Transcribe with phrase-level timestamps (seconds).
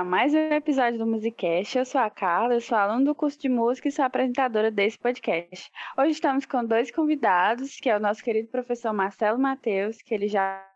[0.00, 1.76] A mais um episódio do Musicast.
[1.76, 4.98] Eu sou a Carla, eu sou aluna do curso de música e sou apresentadora desse
[4.98, 5.70] podcast.
[5.94, 10.26] Hoje estamos com dois convidados, que é o nosso querido professor Marcelo Matheus, que ele
[10.26, 10.66] já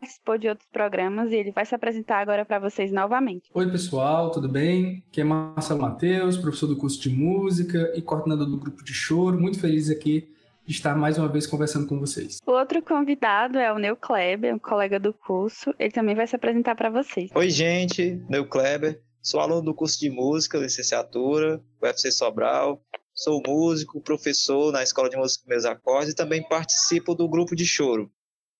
[0.00, 3.50] participou de outros programas e ele vai se apresentar agora para vocês novamente.
[3.52, 5.04] Oi, pessoal, tudo bem?
[5.10, 9.38] Aqui é Marcelo Matheus, professor do curso de música e coordenador do grupo de choro.
[9.38, 10.34] Muito feliz aqui
[10.66, 12.38] estar mais uma vez conversando com vocês.
[12.46, 15.74] O outro convidado é o Neu Kleber, um colega do curso.
[15.78, 17.30] Ele também vai se apresentar para vocês.
[17.34, 19.00] Oi, gente, Neu Kleber.
[19.22, 22.80] Sou aluno do curso de música, licenciatura, UFC Sobral.
[23.12, 27.64] Sou músico, professor na Escola de Música Meus Acordes e também participo do grupo de
[27.64, 28.10] choro.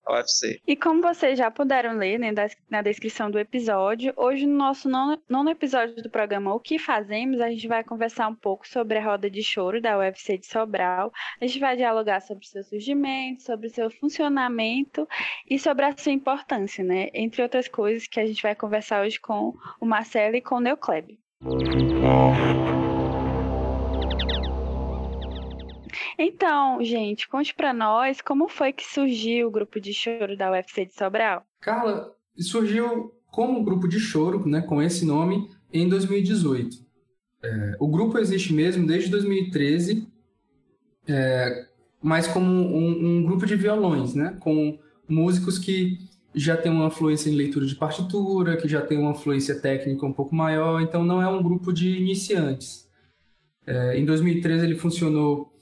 [0.08, 0.60] UFC.
[0.66, 2.32] E como vocês já puderam ler né,
[2.70, 7.40] na descrição do episódio, hoje no nosso nono, nono, episódio do programa O que Fazemos,
[7.40, 11.12] a gente vai conversar um pouco sobre a roda de choro da UFC de Sobral.
[11.40, 15.08] A gente vai dialogar sobre seu surgimento, sobre seu funcionamento
[15.48, 17.08] e sobre a sua importância, né?
[17.12, 20.60] Entre outras coisas que a gente vai conversar hoje com o Marcelo e com o
[20.60, 21.18] Neocleb.
[26.18, 30.86] Então, gente, conte para nós como foi que surgiu o grupo de choro da UFC
[30.86, 31.44] de Sobral.
[31.60, 36.78] Carla, surgiu como grupo de choro, né, com esse nome, em 2018.
[37.42, 40.08] É, o grupo existe mesmo desde 2013,
[41.06, 41.66] é,
[42.02, 45.98] mas como um, um, grupo de violões, né, com músicos que
[46.34, 50.12] já têm uma fluência em leitura de partitura, que já tem uma fluência técnica um
[50.12, 52.88] pouco maior, então não é um grupo de iniciantes.
[53.66, 55.55] É, em 2013 ele funcionou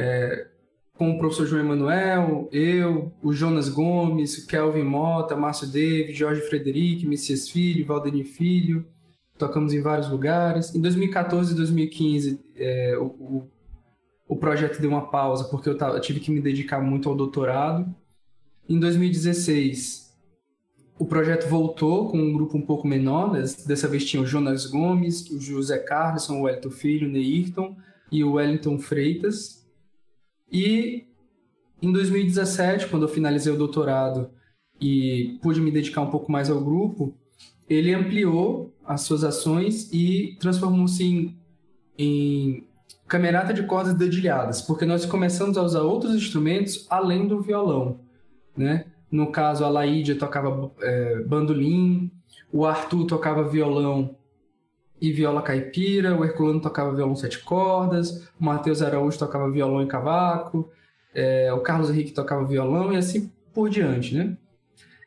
[0.00, 0.46] é,
[0.94, 6.42] com o professor João Emanuel, eu, o Jonas Gomes, o Kelvin Mota, Márcio David, Jorge
[6.42, 8.86] Frederic, Messias Filho, Valdemir Filho,
[9.38, 10.74] tocamos em vários lugares.
[10.74, 13.50] Em 2014 e 2015, é, o, o,
[14.28, 17.16] o, projeto deu uma pausa porque eu, tava, eu tive que me dedicar muito ao
[17.16, 17.94] doutorado.
[18.68, 20.14] Em 2016,
[20.98, 23.42] o projeto voltou com um grupo um pouco menor, né?
[23.66, 27.74] dessa vez tinha o Jonas Gomes, o José Carlson, o Wellington Filho, o Neirton
[28.12, 29.59] e o Wellington Freitas.
[30.50, 31.06] E
[31.82, 34.30] em 2017, quando eu finalizei o doutorado
[34.80, 37.14] e pude me dedicar um pouco mais ao grupo,
[37.68, 41.38] ele ampliou as suas ações e transformou-se em,
[41.96, 42.66] em
[43.06, 48.00] camerata de cordas dedilhadas, porque nós começamos a usar outros instrumentos além do violão,
[48.56, 48.86] né?
[49.10, 52.10] No caso, a Laídia tocava é, bandolim,
[52.52, 54.16] o Arthur tocava violão
[55.00, 59.86] e viola caipira, o Herculano tocava violão sete cordas, o Matheus Araújo tocava violão e
[59.86, 60.70] cavaco,
[61.14, 64.36] é, o Carlos Henrique tocava violão e assim por diante, né?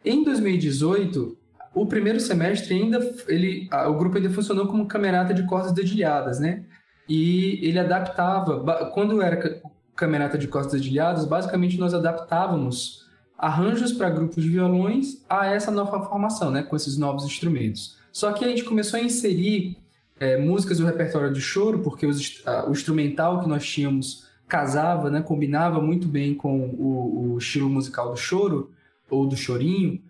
[0.03, 1.37] Em 2018,
[1.73, 6.65] o primeiro semestre ainda ele, o grupo ainda funcionou como camerata de cordas dedilhadas, né?
[7.07, 9.61] E ele adaptava, quando era
[9.95, 13.03] camerata de cordas dedilhadas, basicamente nós adaptávamos
[13.37, 17.97] arranjos para grupos de violões a essa nova formação, né, com esses novos instrumentos.
[18.11, 19.77] Só que a gente começou a inserir
[20.19, 25.09] é, músicas do repertório de choro, porque os, a, o instrumental que nós tínhamos casava,
[25.09, 28.71] né, combinava muito bem com o, o, estilo musical do choro,
[29.09, 30.01] ou do chorinho,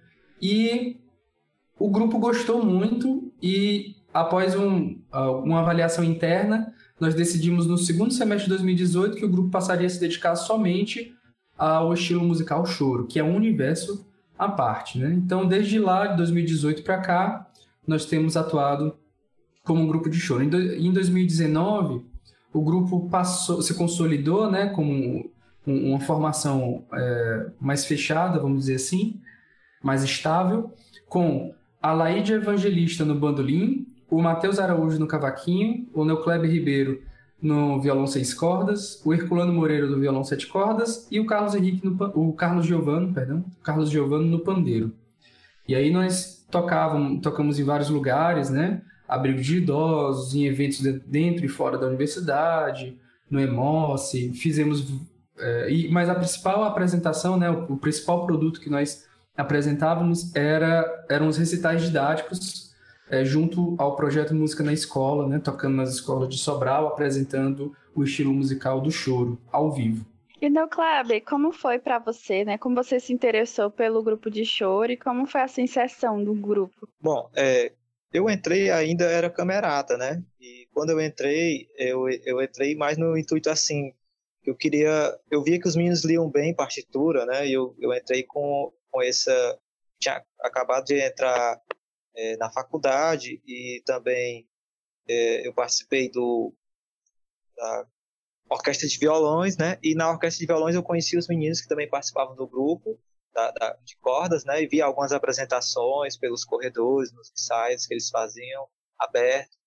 [0.42, 0.98] e
[1.80, 4.98] o grupo gostou muito e após um,
[5.44, 9.90] uma avaliação interna, nós decidimos no segundo semestre de 2018 que o grupo passaria a
[9.90, 11.14] se dedicar somente
[11.58, 14.06] ao estilo musical choro, que é um universo
[14.38, 15.00] à parte.
[15.00, 15.14] Né?
[15.14, 17.48] Então, desde lá, de 2018 para cá,
[17.88, 18.96] nós temos atuado
[19.64, 20.44] como um grupo de choro.
[20.44, 22.06] Em 2019,
[22.52, 25.30] o grupo passou, se consolidou né, como
[25.66, 29.20] uma formação é, mais fechada, vamos dizer assim,
[29.82, 30.72] mais estável,
[31.08, 37.02] com a Laíde Evangelista no bandolim, o Matheus Araújo no cavaquinho, o Neocleber Ribeiro
[37.42, 41.86] no violão seis cordas, o Herculano Moreira no violão sete cordas e o Carlos Henrique
[41.86, 44.94] no, o Carlos Giovano, perdão, Carlos Giovano no pandeiro.
[45.68, 48.82] E aí nós tocávamos, tocamos em vários lugares, né?
[49.08, 52.98] Abrigo de idosos, em eventos dentro e fora da universidade,
[53.30, 54.86] no EMOSSE, fizemos...
[55.38, 61.06] É, e, mas a principal apresentação, né, o, o, principal produto que nós apresentávamos era,
[61.10, 62.72] eram os recitais didáticos
[63.10, 68.04] é, junto ao projeto Música na Escola, né, tocando nas escolas de Sobral, apresentando o
[68.04, 70.06] estilo musical do choro, ao vivo.
[70.44, 72.58] E no Kleber, como foi para você, né?
[72.58, 76.86] Como você se interessou pelo grupo de choro e como foi a sensação do grupo?
[77.02, 77.72] Bom, é,
[78.14, 80.24] eu entrei ainda era camerata, né?
[80.40, 83.92] E quando eu entrei, eu, eu entrei mais no intuito assim,
[84.46, 87.48] eu queria, eu via que os meninos liam bem partitura, né?
[87.48, 89.60] E eu, eu entrei com, com essa,
[90.00, 91.60] tinha acabado de entrar
[92.16, 94.48] é, na faculdade e também
[95.10, 96.54] é, eu participei do
[97.56, 97.88] da
[98.50, 99.80] orquestra de violões, né?
[99.82, 103.00] E na orquestra de violões eu conheci os meninos que também participavam do grupo
[103.34, 104.62] da, da, de cordas, né?
[104.62, 108.68] E via algumas apresentações pelos corredores, nos ensaios que eles faziam,
[109.00, 109.58] aberto.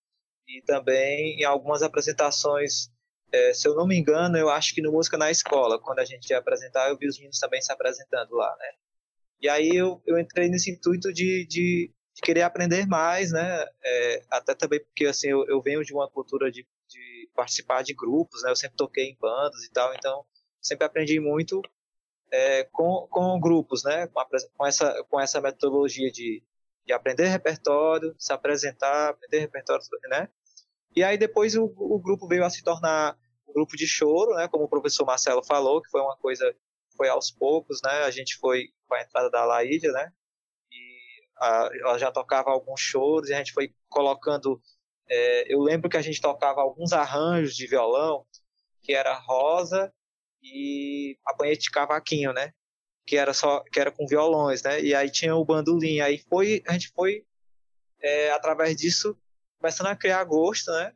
[0.49, 2.89] E também em algumas apresentações,
[3.33, 6.05] é, se eu não me engano, eu acho que no Música na Escola, quando a
[6.05, 8.71] gente ia apresentar, eu vi os meninos também se apresentando lá, né?
[9.41, 13.65] E aí eu, eu entrei nesse intuito de, de, de querer aprender mais, né?
[13.85, 17.93] É, até também porque, assim, eu, eu venho de uma cultura de, de participar de
[17.93, 18.51] grupos, né?
[18.51, 20.25] Eu sempre toquei em bandas e tal, então
[20.61, 21.61] sempre aprendi muito
[22.31, 24.07] é, com, com grupos, né?
[24.09, 24.27] Com, a,
[24.57, 26.43] com, essa, com essa metodologia de,
[26.85, 30.29] de aprender repertório, se apresentar, aprender repertório, né?
[30.95, 33.17] E aí depois o, o grupo veio a se tornar
[33.49, 34.49] um grupo de choro, né?
[34.49, 36.55] Como o professor Marcelo falou, que foi uma coisa
[36.97, 38.05] foi aos poucos, né?
[38.05, 40.13] A gente foi com a entrada da Laídia, né?
[40.73, 44.61] E a, ela já tocava alguns choros e a gente foi colocando.
[45.09, 48.27] É, eu lembro que a gente tocava alguns arranjos de violão,
[48.83, 49.93] que era rosa
[50.53, 52.53] e apanhete de cavaquinho, né?
[53.07, 54.81] Que era só que era com violões, né?
[54.81, 56.01] E aí tinha o bandolim.
[56.01, 57.25] Aí foi a gente foi
[58.01, 59.17] é, através disso
[59.59, 60.93] começando a criar gosto, né?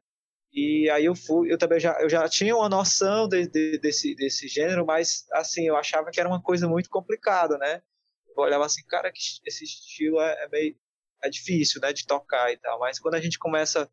[0.53, 4.15] E aí eu fui, eu também já, eu já tinha uma noção de, de, desse,
[4.17, 7.83] desse gênero, mas assim, eu achava que era uma coisa muito complicada, né?
[8.29, 10.77] Eu olhava assim, cara, que esse estilo é, é meio
[11.23, 12.79] é difícil, né, de tocar e tal.
[12.79, 13.91] Mas quando a gente começa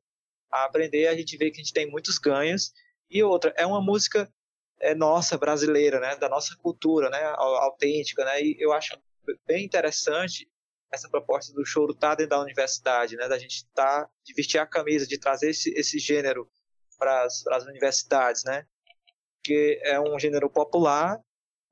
[0.52, 2.72] a aprender, a gente vê que a gente tem muitos ganhos.
[3.10, 4.32] E outra, é uma música
[4.80, 8.98] é, nossa, brasileira, né, da nossa cultura, né, autêntica, né, e eu acho
[9.46, 10.50] bem interessante
[10.92, 14.66] essa proposta do choro tá dentro da universidade, né, da gente tá, de vestir a
[14.66, 16.50] camisa, de trazer esse, esse gênero
[16.98, 18.66] para as universidades, né,
[19.44, 21.20] que é um gênero popular,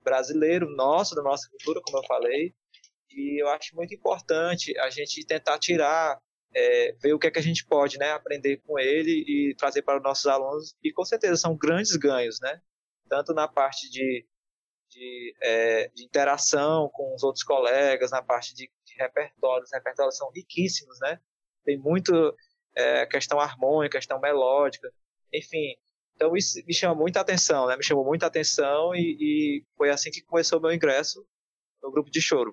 [0.01, 2.53] brasileiro, nosso, da nossa cultura, como eu falei,
[3.09, 6.19] e eu acho muito importante a gente tentar tirar,
[6.53, 9.81] é, ver o que é que a gente pode, né, aprender com ele e trazer
[9.81, 12.61] para os nossos alunos, e com certeza são grandes ganhos, né,
[13.07, 14.25] tanto na parte de,
[14.89, 19.69] de, é, de interação com os outros colegas, na parte de, de repertórios.
[19.69, 21.19] Os repertórios são riquíssimos, né?
[21.63, 22.35] Tem muito
[22.75, 24.91] é, questão harmônica, questão melódica,
[25.33, 25.75] enfim.
[26.15, 27.75] Então isso me chama muita atenção, né?
[27.75, 31.25] Me chamou muita atenção e, e foi assim que começou meu ingresso
[31.81, 32.51] no grupo de choro.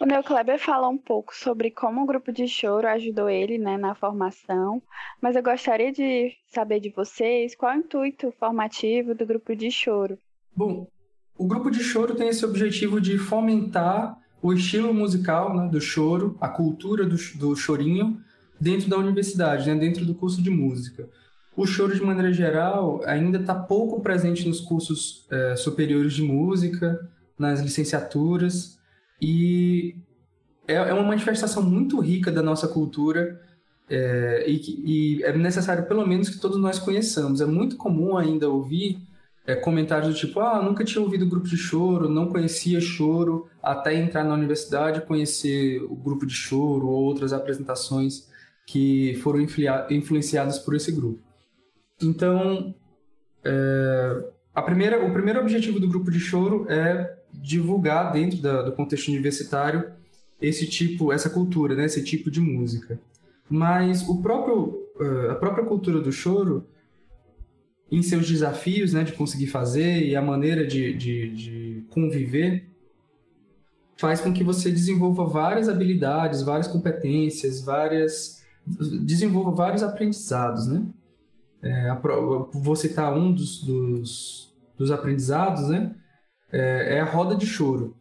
[0.00, 3.76] O Neo Kleber fala um pouco sobre como o grupo de choro ajudou ele né,
[3.76, 4.82] na formação,
[5.20, 9.70] mas eu gostaria de saber de vocês qual é o intuito formativo do grupo de
[9.70, 10.18] choro.
[10.56, 10.88] Bom,
[11.36, 16.36] o grupo de choro tem esse objetivo de fomentar o estilo musical né, do choro,
[16.40, 18.20] a cultura do, do chorinho
[18.60, 21.08] dentro da universidade, né, dentro do curso de música.
[21.56, 27.08] O choro, de maneira geral, ainda está pouco presente nos cursos é, superiores de música,
[27.38, 28.78] nas licenciaturas,
[29.22, 29.94] e
[30.66, 33.40] é, é uma manifestação muito rica da nossa cultura
[33.88, 37.40] é, e, e, é necessário, pelo menos, que todos nós conheçamos.
[37.40, 38.98] É muito comum ainda ouvir
[39.46, 43.94] é, comentários do tipo: ah, nunca tinha ouvido grupo de choro, não conhecia choro, até
[43.94, 48.28] entrar na universidade conhecer o grupo de choro ou outras apresentações
[48.66, 49.40] que foram
[49.90, 51.20] influenciadas por esse grupo.
[52.02, 52.74] Então,
[53.44, 58.72] é, a primeira, o primeiro objetivo do grupo de choro é divulgar dentro da, do
[58.72, 59.92] contexto universitário
[60.40, 63.00] esse tipo, essa cultura, né, esse tipo de música.
[63.48, 66.66] Mas o próprio, eh, a própria cultura do choro,
[67.90, 72.68] em seus desafios, né, de conseguir fazer e a maneira de, de, de conviver,
[73.96, 80.86] faz com que você desenvolva várias habilidades, várias competências, várias desenvolva vários aprendizados, né?
[81.62, 81.96] É,
[82.52, 85.94] vou citar um dos, dos, dos aprendizados, né?
[86.52, 87.96] É, é a roda de choro.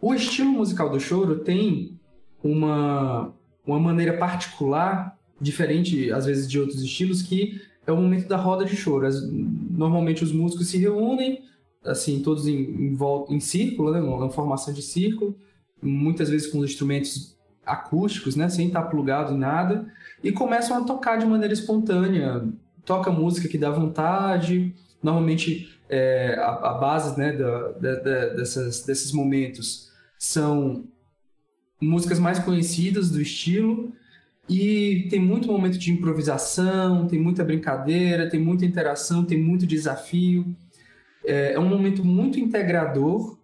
[0.00, 1.98] O estilo musical do choro tem
[2.42, 3.34] uma,
[3.66, 8.64] uma maneira particular, diferente às vezes de outros estilos, que é o momento da roda
[8.64, 9.06] de choro.
[9.06, 11.42] As, normalmente os músicos se reúnem,
[11.84, 15.36] assim, todos em, em, volta, em círculo, né, uma formação de círculo,
[15.82, 19.86] muitas vezes com os instrumentos acústicos, né, sem estar plugado em nada,
[20.22, 22.48] e começam a tocar de maneira espontânea.
[22.84, 29.10] Toca música que dá vontade, normalmente é, a, a, base né, da, da, dessas, desses
[29.10, 30.84] momentos são
[31.80, 33.92] músicas mais conhecidas do estilo
[34.48, 40.46] e tem muito momento de improvisação, tem muita brincadeira, tem muita interação, tem muito desafio.
[41.24, 43.36] É, é um momento muito integrador,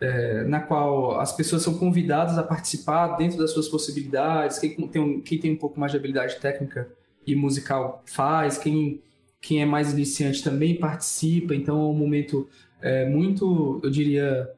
[0.00, 4.58] é, na qual as pessoas são convidadas a participar dentro das suas possibilidades.
[4.58, 6.88] Quem tem, um, quem tem um pouco mais de habilidade técnica
[7.26, 9.00] e musical faz, quem
[9.42, 12.48] quem é mais iniciante também participa, então é um momento
[12.80, 14.48] é, muito, eu diria,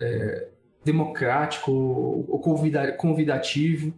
[0.00, 0.48] é,
[0.84, 2.40] democrático ou
[2.98, 3.94] convidativo.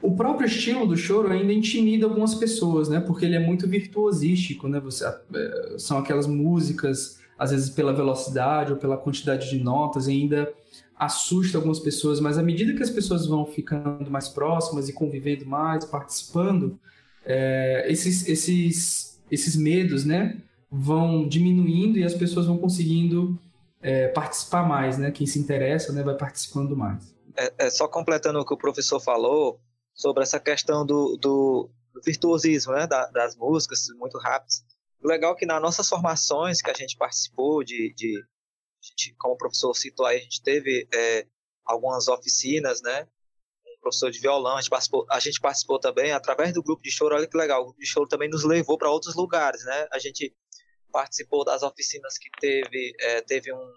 [0.00, 3.00] O próprio estilo do choro ainda intimida algumas pessoas, né?
[3.00, 4.78] Porque ele é muito virtuosístico, né?
[4.78, 10.52] Você, é, são aquelas músicas às vezes pela velocidade ou pela quantidade de notas, ainda
[10.96, 15.44] assusta algumas pessoas, mas à medida que as pessoas vão ficando mais próximas e convivendo
[15.44, 16.78] mais, participando,
[17.24, 20.40] é, esses, esses, esses medos, né,
[20.70, 23.38] vão diminuindo e as pessoas vão conseguindo
[23.80, 25.10] é, participar mais, né?
[25.10, 27.14] Quem se interessa, né, vai participando mais.
[27.36, 29.60] É, é, só completando o que o professor falou
[29.92, 31.70] sobre essa questão do, do,
[32.04, 34.64] virtuosismo, né, da, das músicas muito rápidas.
[35.02, 38.24] O legal é que nas nossas formações que a gente participou de, de
[38.82, 41.26] gente, como o professor citou aí, a gente teve é,
[41.64, 43.06] algumas oficinas, né?
[43.84, 47.14] Professor de violão, a gente, participou, a gente participou também através do grupo de choro.
[47.14, 49.86] Olha que legal, o grupo de choro também nos levou para outros lugares, né?
[49.92, 50.34] A gente
[50.90, 53.72] participou das oficinas que teve, é, teve um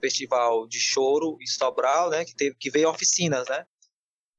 [0.00, 2.24] festival de choro em Sobral, né?
[2.24, 3.66] Que teve, que veio oficinas, né?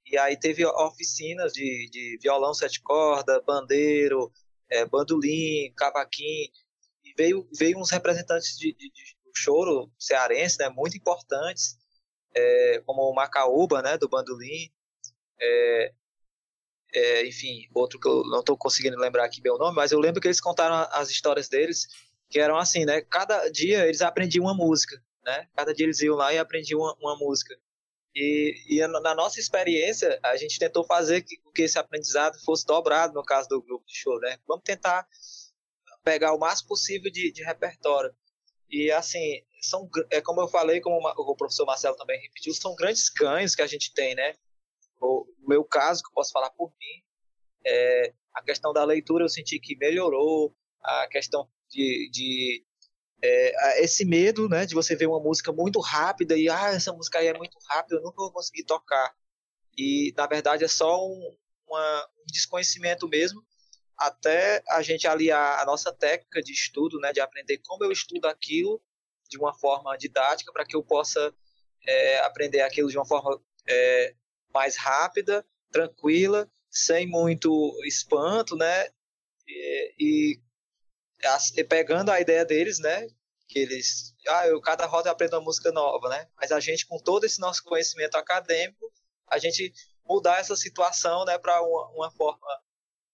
[0.04, 4.32] E aí teve oficinas de, de violão sete cordas, bandeiro,
[4.70, 6.50] é, bandolim, cavaquinho,
[7.04, 11.78] e veio, veio uns representantes de, de, de choro cearense, né, muito importantes,
[12.34, 14.72] é, como o Macaúba, né, do bandolim,
[15.40, 15.94] é,
[16.94, 20.00] é, enfim, outro que eu não estou conseguindo lembrar aqui bem o nome, mas eu
[20.00, 21.88] lembro que eles contaram as histórias deles,
[22.30, 26.16] que eram assim, né, cada dia eles aprendiam uma música, né, cada dia eles iam
[26.16, 27.58] lá e aprendiam uma, uma música.
[28.16, 33.14] E, e, na nossa experiência, a gente tentou fazer que, que esse aprendizado fosse dobrado
[33.14, 34.40] no caso do grupo de show, né?
[34.48, 35.08] Vamos tentar
[36.04, 38.12] pegar o máximo possível de, de repertório.
[38.72, 43.08] E assim, são, é como eu falei, como o professor Marcelo também repetiu, são grandes
[43.10, 44.34] ganhos que a gente tem, né?
[45.00, 47.04] O meu caso, que eu posso falar por mim,
[47.66, 52.66] é, a questão da leitura eu senti que melhorou, a questão de, de
[53.22, 57.20] é, esse medo, né, de você ver uma música muito rápida e ah, essa música
[57.20, 59.14] aí é muito rápida, eu nunca vou conseguir tocar.
[59.78, 61.36] E na verdade é só um,
[61.68, 63.44] uma, um desconhecimento mesmo
[63.98, 68.28] até a gente aliar a nossa técnica de estudo, né, de aprender como eu estudo
[68.28, 68.82] aquilo
[69.28, 71.34] de uma forma didática para que eu possa
[71.86, 74.16] é, aprender aquilo de uma forma é,
[74.58, 78.90] mais rápida, tranquila, sem muito espanto, né,
[79.48, 80.42] e, e,
[81.56, 83.08] e, pegando a ideia deles, né,
[83.48, 86.88] que eles, ah, eu cada roda eu aprendo uma música nova, né, mas a gente
[86.88, 88.92] com todo esse nosso conhecimento acadêmico,
[89.28, 89.72] a gente
[90.06, 92.48] mudar essa situação, né, para uma, uma forma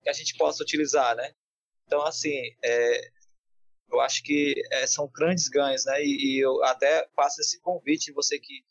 [0.02, 1.34] que a gente possa utilizar, né?
[1.86, 3.12] Então, assim, é,
[3.92, 6.04] eu acho que é, são grandes ganhos, né?
[6.04, 8.62] E, e, eu até faço esse convite, você que,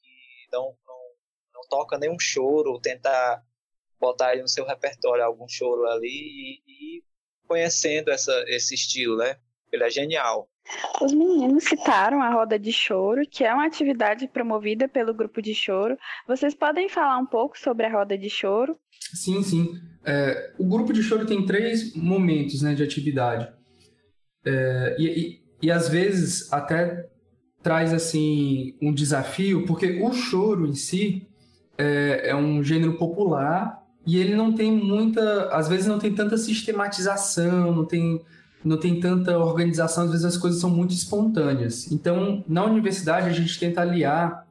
[0.00, 0.76] que não,
[1.72, 3.42] toca nenhum choro, tentar
[3.98, 7.02] botar aí no seu repertório algum choro ali e, e
[7.48, 9.36] conhecendo essa, esse estilo, né?
[9.72, 10.50] Ele é genial.
[11.00, 15.54] Os meninos citaram a roda de choro, que é uma atividade promovida pelo grupo de
[15.54, 15.96] choro.
[16.28, 18.78] Vocês podem falar um pouco sobre a roda de choro?
[19.14, 19.72] Sim, sim.
[20.04, 23.50] É, o grupo de choro tem três momentos né, de atividade.
[24.44, 27.08] É, e, e, e, às vezes até
[27.62, 31.31] traz assim um desafio, porque o choro em si
[31.76, 36.36] é, é um gênero popular e ele não tem muita, às vezes não tem tanta
[36.36, 38.20] sistematização, não tem
[38.64, 41.90] não tem tanta organização, às vezes as coisas são muito espontâneas.
[41.90, 44.46] Então, na universidade a gente tenta aliar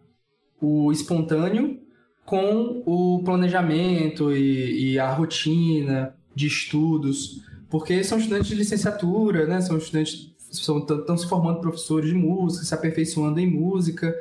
[0.61, 1.79] o espontâneo
[2.25, 9.61] com o planejamento e, e, a rotina de estudos, porque são estudantes de licenciatura, né?
[9.61, 14.13] São estudantes estão se formando professores de música, se aperfeiçoando em música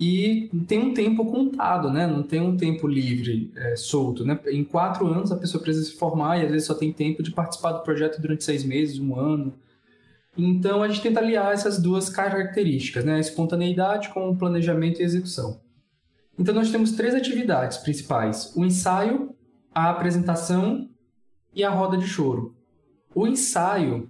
[0.00, 2.06] e tem um tempo contado, né?
[2.06, 4.38] Não tem um tempo livre, é, solto, né?
[4.46, 7.32] Em quatro anos a pessoa precisa se formar e às vezes só tem tempo de
[7.32, 9.54] participar do projeto durante seis meses, um ano.
[10.36, 13.16] Então a gente tenta aliar essas duas características, né?
[13.16, 15.60] A espontaneidade com o planejamento e execução.
[16.38, 19.34] Então, nós temos três atividades principais: o ensaio,
[19.74, 20.88] a apresentação
[21.52, 22.54] e a roda de choro.
[23.14, 24.08] O ensaio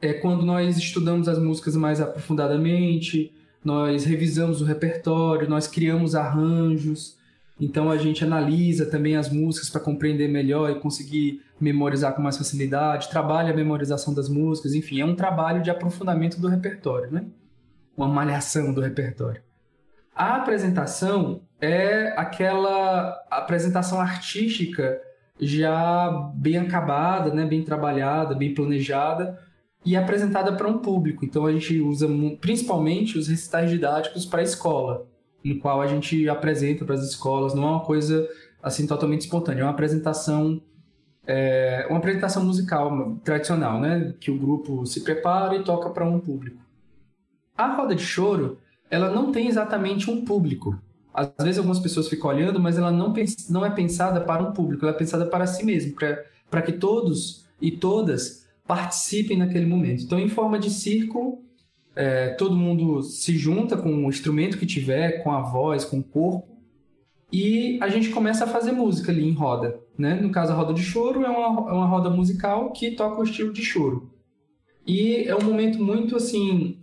[0.00, 3.32] é quando nós estudamos as músicas mais aprofundadamente,
[3.66, 7.18] nós revisamos o repertório, nós criamos arranjos,
[7.60, 12.38] então a gente analisa também as músicas para compreender melhor e conseguir memorizar com mais
[12.38, 17.26] facilidade, trabalha a memorização das músicas, enfim, é um trabalho de aprofundamento do repertório, né?
[17.96, 19.42] Uma malhação do repertório.
[20.14, 25.00] A apresentação é aquela apresentação artística
[25.40, 29.44] já bem acabada, né, bem trabalhada, bem planejada
[29.86, 31.24] e apresentada para um público.
[31.24, 32.08] Então a gente usa
[32.40, 35.06] principalmente os recitais didáticos para a escola,
[35.44, 37.54] no qual a gente apresenta para as escolas.
[37.54, 38.28] Não é uma coisa
[38.60, 40.60] assim totalmente espontânea, é uma apresentação
[41.24, 46.20] é, uma apresentação musical tradicional, né, que o grupo se prepara e toca para um
[46.20, 46.62] público.
[47.56, 50.78] A roda de choro ela não tem exatamente um público.
[51.12, 53.12] Às vezes algumas pessoas ficam olhando, mas ela não,
[53.50, 55.94] não é pensada para um público, ela é pensada para si mesmo,
[56.48, 60.02] para que todos e todas participem naquele momento.
[60.02, 61.44] Então, em forma de círculo,
[61.94, 66.04] é, todo mundo se junta com o instrumento que tiver, com a voz, com o
[66.04, 66.56] corpo,
[67.32, 69.80] e a gente começa a fazer música ali em roda.
[69.98, 70.14] Né?
[70.14, 73.24] No caso, a roda de choro é uma, é uma roda musical que toca o
[73.24, 74.10] estilo de choro.
[74.86, 76.78] E é um momento muito assim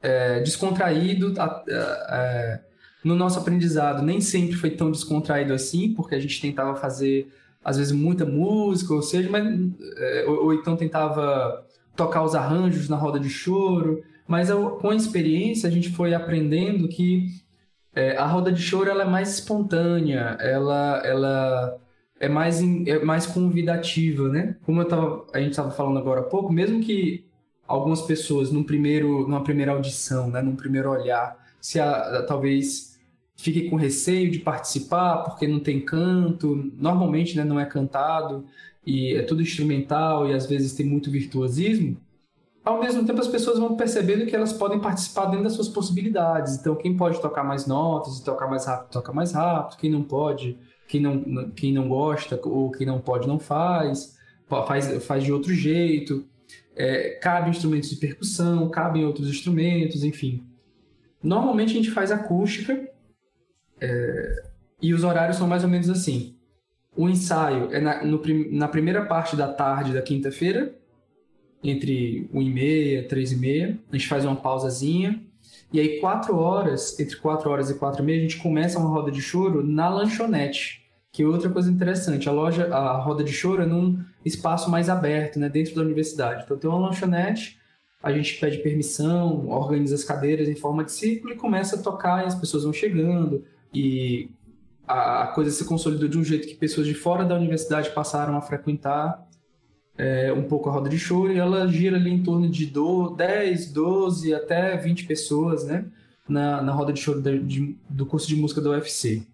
[0.00, 1.32] é, descontraído.
[3.04, 7.32] No nosso aprendizado nem sempre foi tão descontraído assim, porque a gente tentava fazer
[7.64, 9.44] às vezes muita música, ou seja, mas,
[9.98, 11.64] é, ou, ou, então tentava
[11.94, 14.02] tocar os arranjos na roda de choro.
[14.26, 14.48] Mas
[14.80, 17.26] com a experiência a gente foi aprendendo que
[17.94, 21.78] é, a roda de choro ela é mais espontânea, ela, ela
[22.18, 24.56] é, mais, é mais convidativa, né?
[24.64, 27.26] Como eu tava, a gente estava falando agora há pouco, mesmo que
[27.66, 32.91] algumas pessoas num primeiro, numa primeira audição, né, num primeiro olhar, se a, talvez
[33.42, 38.44] fique com receio de participar porque não tem canto, normalmente né, não é cantado
[38.86, 41.96] e é tudo instrumental e às vezes tem muito virtuosismo
[42.64, 46.56] ao mesmo tempo as pessoas vão percebendo que elas podem participar dentro das suas possibilidades.
[46.56, 49.78] Então, quem pode tocar mais notas e tocar mais rápido, toca mais rápido.
[49.78, 50.56] Quem não pode,
[50.86, 54.16] quem não, quem não gosta ou quem não pode, não faz.
[54.66, 56.24] Faz, faz de outro jeito.
[56.76, 60.44] É, cabe instrumentos de percussão, cabem outros instrumentos, enfim.
[61.22, 62.88] Normalmente a gente faz acústica
[63.82, 64.44] é,
[64.80, 66.36] e os horários são mais ou menos assim.
[66.96, 70.74] O ensaio é na, no, na primeira parte da tarde da quinta-feira,
[71.64, 75.22] entre 1 e meia, 3 e meia, a gente faz uma pausazinha,
[75.72, 78.88] e aí 4 horas, entre 4 horas e 4 e meia, a gente começa uma
[78.88, 83.32] roda de choro na lanchonete, que é outra coisa interessante, a loja, a roda de
[83.32, 87.58] choro é num espaço mais aberto, né, dentro da universidade, então tem uma lanchonete,
[88.02, 92.24] a gente pede permissão, organiza as cadeiras em forma de círculo e começa a tocar
[92.24, 94.30] e as pessoas vão chegando, e
[94.86, 98.42] a coisa se consolidou de um jeito que pessoas de fora da universidade passaram a
[98.42, 99.26] frequentar
[99.96, 103.10] é, um pouco a roda de choro e ela gira ali em torno de do,
[103.10, 105.86] 10, 12 até 20 pessoas, né?
[106.28, 109.26] Na, na roda de choro de, de, do curso de música da UFC.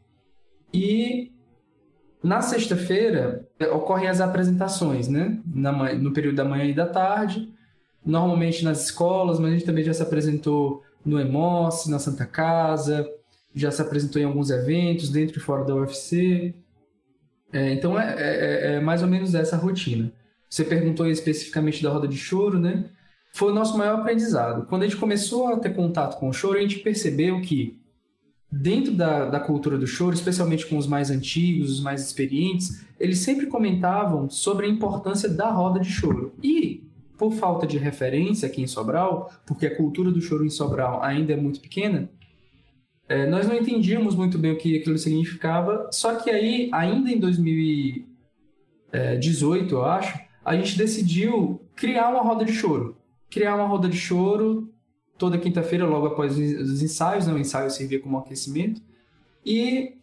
[0.73, 1.33] E
[2.23, 5.41] na sexta-feira é, ocorrem as apresentações, né?
[5.47, 7.53] Na, no período da manhã e da tarde,
[8.05, 13.09] normalmente nas escolas, mas a gente também já se apresentou no EMOS, na Santa Casa,
[13.55, 16.55] já se apresentou em alguns eventos, dentro e fora da UFC.
[17.53, 20.13] É, então é, é, é mais ou menos essa rotina.
[20.49, 22.85] Você perguntou especificamente da roda de choro, né?
[23.33, 24.67] Foi o nosso maior aprendizado.
[24.67, 27.79] Quando a gente começou a ter contato com o choro, a gente percebeu que
[28.51, 33.19] dentro da, da cultura do choro, especialmente com os mais antigos, os mais experientes, eles
[33.19, 36.33] sempre comentavam sobre a importância da roda de choro.
[36.43, 41.03] E, por falta de referência aqui em Sobral, porque a cultura do choro em Sobral
[41.03, 42.09] ainda é muito pequena,
[43.09, 45.89] é, nós não entendíamos muito bem o que aquilo significava.
[45.91, 52.53] Só que aí, ainda em 2018, eu acho, a gente decidiu criar uma roda de
[52.53, 52.99] choro.
[53.31, 54.71] Criar uma roda de choro
[55.17, 57.33] toda quinta-feira, logo após os ensaios, né?
[57.33, 58.83] o ensaio servia como aquecimento.
[59.45, 59.95] E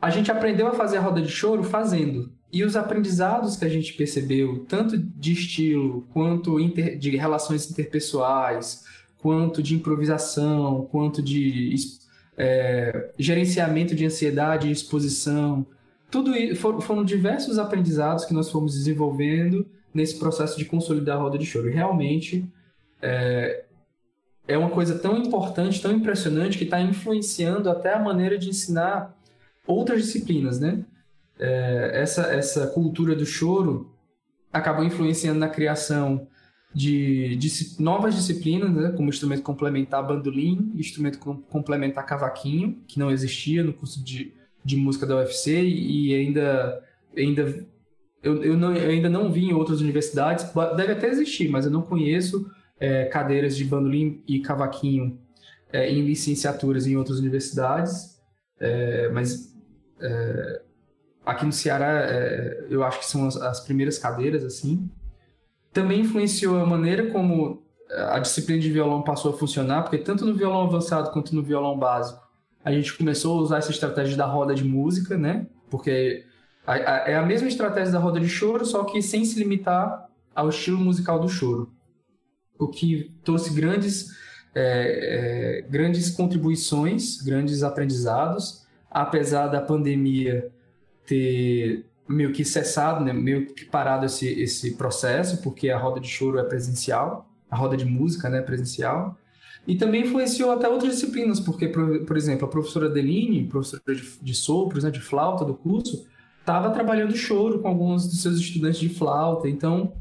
[0.00, 2.32] a gente aprendeu a fazer a roda de choro fazendo.
[2.52, 8.84] E os aprendizados que a gente percebeu, tanto de estilo, quanto inter, de relações interpessoais,
[9.18, 11.72] quanto de improvisação, quanto de
[12.42, 15.64] é, gerenciamento de ansiedade exposição,
[16.10, 21.38] tudo isso foram diversos aprendizados que nós fomos desenvolvendo nesse processo de consolidar a roda
[21.38, 21.70] de choro.
[21.70, 22.44] E realmente
[23.00, 23.64] é,
[24.48, 29.16] é uma coisa tão importante, tão impressionante, que está influenciando até a maneira de ensinar
[29.64, 30.84] outras disciplinas, né?
[31.38, 33.94] É, essa, essa cultura do choro
[34.52, 36.26] acabou influenciando na criação
[36.74, 38.92] de, de novas disciplinas, né?
[38.92, 44.32] como instrumento complementar bandolim, instrumento complementar cavaquinho, que não existia no curso de
[44.64, 46.82] de música da UFC e ainda
[47.16, 47.66] ainda
[48.22, 51.72] eu, eu, não, eu ainda não vi em outras universidades, deve até existir, mas eu
[51.72, 55.18] não conheço é, cadeiras de bandolim e cavaquinho
[55.72, 58.20] é, em licenciaturas em outras universidades,
[58.60, 59.52] é, mas
[60.00, 60.62] é,
[61.26, 64.88] aqui no Ceará é, eu acho que são as, as, primeiras cadeiras assim.
[65.72, 70.34] Também influenciou a maneira como a disciplina de violão passou a funcionar, porque tanto no
[70.34, 72.22] violão avançado quanto no violão básico
[72.64, 75.46] a gente começou a usar essa estratégia da roda de música, né?
[75.68, 76.24] Porque
[76.66, 80.78] é a mesma estratégia da roda de choro, só que sem se limitar ao estilo
[80.78, 81.72] musical do choro.
[82.58, 84.10] O que trouxe grandes,
[84.54, 90.52] é, é, grandes contribuições, grandes aprendizados, apesar da pandemia
[91.04, 93.12] ter meio que cessado, né?
[93.12, 97.76] meio que parado esse, esse processo, porque a roda de choro é presencial, a roda
[97.76, 99.16] de música né, é presencial.
[99.66, 104.02] E também influenciou até outras disciplinas, porque, por, por exemplo, a professora Deline, professora de,
[104.20, 106.04] de sopros, né, de flauta do curso,
[106.40, 109.48] estava trabalhando choro com alguns dos seus estudantes de flauta.
[109.48, 109.94] Então,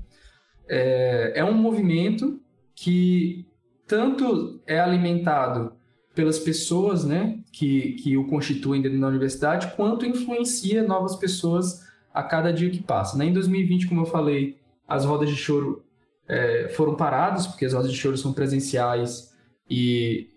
[0.68, 2.42] é, é um movimento
[2.74, 3.46] que
[3.86, 5.74] tanto é alimentado
[6.16, 12.24] pelas pessoas né, que, que o constituem dentro da universidade, quanto influencia novas pessoas a
[12.24, 13.18] cada dia que passa.
[13.18, 13.26] Né?
[13.26, 15.84] Em 2020, como eu falei, as rodas de choro
[16.28, 19.34] é, foram paradas, porque as rodas de choro são presenciais
[19.70, 20.30] e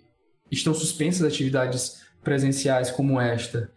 [0.50, 3.70] estão suspensas atividades presenciais como esta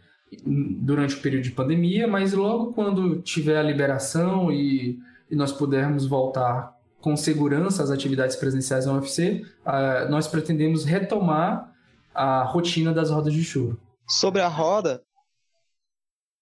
[0.46, 6.06] durante o período de pandemia, mas logo quando tiver a liberação e, e nós pudermos
[6.06, 11.74] voltar com segurança às atividades presenciais na UFC, uh, nós pretendemos retomar
[12.14, 13.80] a rotina das rodas de choro.
[14.08, 15.02] Sobre a roda,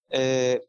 [0.10, 0.64] é,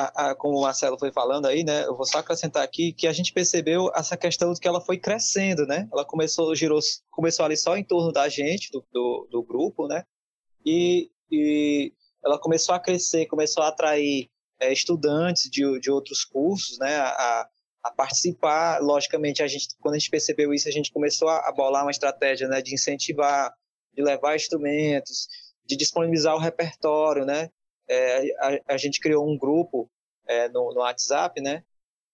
[0.00, 3.06] a, a, como o Marcelo foi falando aí, né, eu vou só acrescentar aqui que
[3.06, 5.88] a gente percebeu essa questão de que ela foi crescendo, né?
[5.92, 10.04] Ela começou, girou, começou ali só em torno da gente, do, do, do grupo, né?
[10.64, 11.92] E, e
[12.24, 14.28] ela começou a crescer, começou a atrair
[14.60, 16.96] é, estudantes de, de outros cursos, né?
[16.96, 17.48] A,
[17.82, 18.80] a participar.
[18.80, 22.48] Logicamente, a gente, quando a gente percebeu isso, a gente começou a, bolar uma estratégia,
[22.48, 22.60] né?
[22.62, 23.52] De incentivar,
[23.94, 25.26] de levar instrumentos,
[25.64, 27.50] de disponibilizar o repertório, né?
[27.92, 29.90] É, a, a, gente criou um grupo
[30.28, 31.64] é, no, no WhatsApp, né?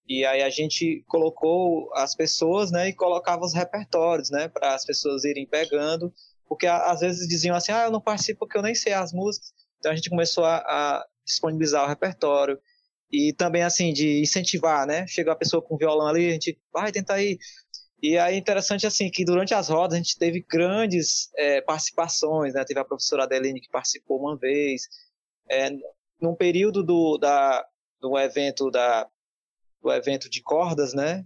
[0.08, 2.88] E aí a gente colocou as pessoas, né?
[2.88, 4.48] E colocava os repertórios, né?
[4.48, 6.12] Para as pessoas irem pegando,
[6.48, 9.52] porque às vezes diziam assim, ah, eu não participo porque eu nem sei as músicas.
[9.78, 12.58] Então a gente começou a, a disponibilizar o repertório
[13.10, 15.06] e também assim de incentivar, né?
[15.06, 17.38] Chega a pessoa com violão ali, a gente vai tentar ir.
[18.02, 22.64] E aí interessante assim que durante as rodas a gente teve grandes é, participações, né?
[22.64, 24.82] Teve a professora Adeline que participou uma vez,
[25.50, 25.70] é,
[26.20, 27.66] num período do, da,
[28.00, 29.08] do evento da,
[29.82, 31.24] do evento de cordas, né?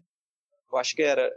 [0.70, 1.30] Eu acho que era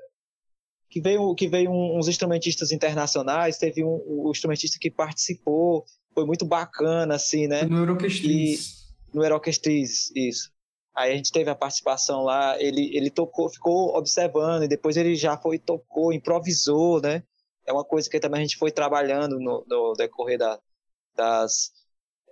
[0.90, 6.46] que veio que veio uns instrumentistas internacionais, teve um, um instrumentista que participou, foi muito
[6.46, 7.64] bacana assim, né?
[7.64, 8.94] No Euroquestriz.
[9.12, 10.52] No Euroquestriz, isso.
[10.96, 15.16] Aí a gente teve a participação lá, ele, ele tocou, ficou observando, e depois ele
[15.16, 17.24] já foi, tocou, improvisou, né?
[17.66, 20.60] É uma coisa que também a gente foi trabalhando no, no decorrer da,
[21.16, 21.72] das,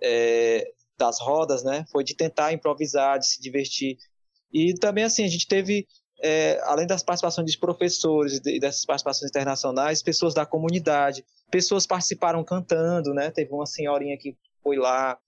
[0.02, 1.84] é, das rodas, né?
[1.90, 3.96] Foi de tentar improvisar, de se divertir.
[4.52, 5.86] E também, assim, a gente teve,
[6.22, 11.24] é, além das participações de professores e dessas participações internacionais, pessoas da comunidade.
[11.50, 13.30] Pessoas participaram cantando, né?
[13.30, 15.18] Teve uma senhorinha que foi lá,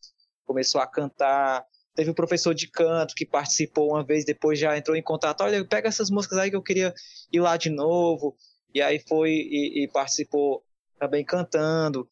[0.44, 1.64] começou a cantar.
[1.94, 5.42] Teve um professor de canto que participou uma vez, depois já entrou em contato.
[5.42, 6.92] Olha, pega essas músicas aí que eu queria
[7.32, 8.36] ir lá de novo.
[8.74, 10.64] E aí foi e, e participou
[10.98, 12.08] também cantando.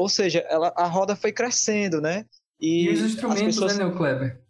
[0.00, 2.24] Ou seja, ela, a roda foi crescendo, né?
[2.58, 4.40] E, e os instrumentos, pessoas, né, Neo Kleber?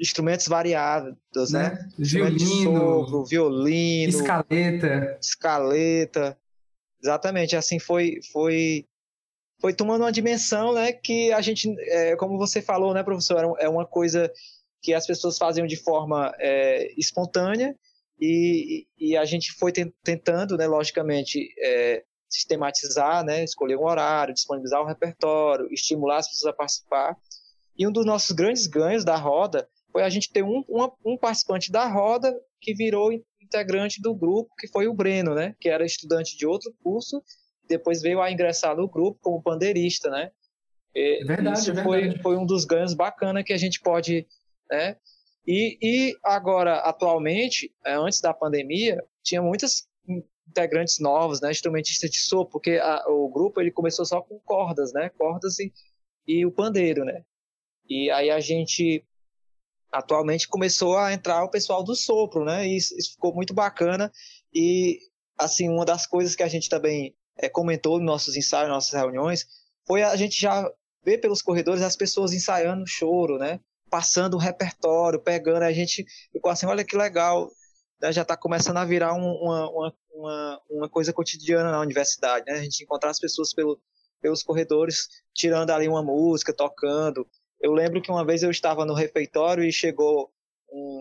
[0.00, 1.16] Instrumentos variados,
[1.52, 1.70] né?
[1.70, 1.88] né?
[1.96, 5.18] Violino, sopro, violino, escaleta.
[5.22, 6.36] Escaleta.
[7.00, 8.84] Exatamente, assim foi foi
[9.60, 13.68] foi tomando uma dimensão, né, que a gente, é, como você falou, né, professor, é
[13.68, 14.30] uma coisa
[14.82, 17.74] que as pessoas faziam de forma é, espontânea
[18.20, 22.02] e, e, a gente foi tentando, né, logicamente, é,
[22.36, 27.16] sistematizar, né, escolher um horário, disponibilizar um repertório, estimular as pessoas a participar.
[27.78, 31.18] E um dos nossos grandes ganhos da roda foi a gente ter um, um, um
[31.18, 35.84] participante da roda que virou integrante do grupo, que foi o Breno, né, que era
[35.84, 37.22] estudante de outro curso,
[37.68, 40.30] depois veio a ingressar no grupo como pandeirista, né.
[40.94, 42.12] E, verdade, isso verdade.
[42.12, 44.26] Foi, foi um dos ganhos bacana que a gente pode,
[44.70, 44.96] né,
[45.46, 49.86] e, e agora, atualmente, é, antes da pandemia, tinha muitas
[50.56, 54.92] integrantes novos, né, instrumentistas de sopro, porque a, o grupo ele começou só com cordas,
[54.92, 55.72] né, cordas e,
[56.26, 57.22] e o pandeiro, né.
[57.88, 59.04] E aí a gente
[59.92, 64.10] atualmente começou a entrar o pessoal do sopro, né, e isso, isso ficou muito bacana
[64.52, 64.98] e
[65.38, 69.46] assim uma das coisas que a gente também é, comentou nos nossos ensaios, nossas reuniões,
[69.86, 70.68] foi a gente já
[71.04, 76.50] ver pelos corredores as pessoas ensaiando choro, né, passando o repertório, pegando, a gente ficou
[76.50, 77.48] assim, olha que legal,
[78.00, 82.44] né, já está começando a virar um, uma, uma, uma, uma, coisa cotidiana na universidade,
[82.46, 82.58] né?
[82.58, 83.80] A gente encontrar as pessoas pelo,
[84.20, 87.26] pelos corredores tirando ali uma música, tocando.
[87.60, 90.30] Eu lembro que uma vez eu estava no refeitório e chegou
[90.72, 91.00] um,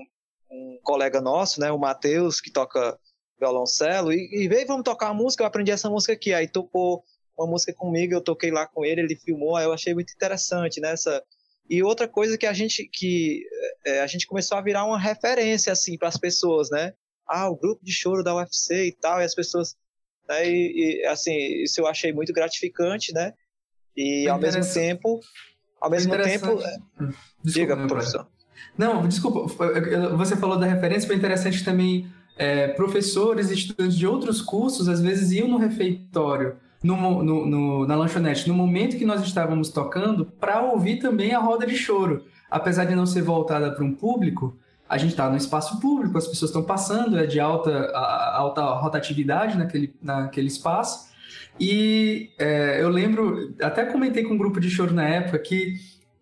[0.52, 2.98] um colega nosso, né, o Matheus, que toca
[3.40, 7.04] violoncelo, e, e veio, vamos tocar uma música, eu aprendi essa música aqui, aí tocou
[7.38, 10.80] uma música comigo, eu toquei lá com ele, ele filmou, aí eu achei muito interessante,
[10.80, 10.96] né,
[11.70, 13.44] e outra coisa que a gente que
[13.86, 16.94] é, a gente começou a virar uma referência assim para as pessoas, né?
[17.28, 19.76] Ah, o grupo de choro da UFC e tal, e as pessoas,
[20.28, 20.48] né?
[20.48, 23.34] E, e assim, isso eu achei muito gratificante, né?
[23.96, 25.20] E ao mesmo tempo,
[25.80, 27.12] ao mesmo tempo, é, hum,
[27.44, 28.28] desculpa, diga, professor.
[28.78, 29.68] Não, desculpa,
[30.18, 35.02] você falou da referência, foi interessante também é, professores e estudantes de outros cursos às
[35.02, 40.26] vezes iam no refeitório no, no, no, na lanchonete no momento que nós estávamos tocando
[40.26, 42.26] para ouvir também a roda de choro.
[42.50, 44.56] Apesar de não ser voltada para um público,
[44.88, 49.58] a gente está no espaço público, as pessoas estão passando, é de alta, alta rotatividade
[49.58, 51.10] naquele, naquele espaço.
[51.60, 55.76] E é, eu lembro, até comentei com um grupo de choro na época que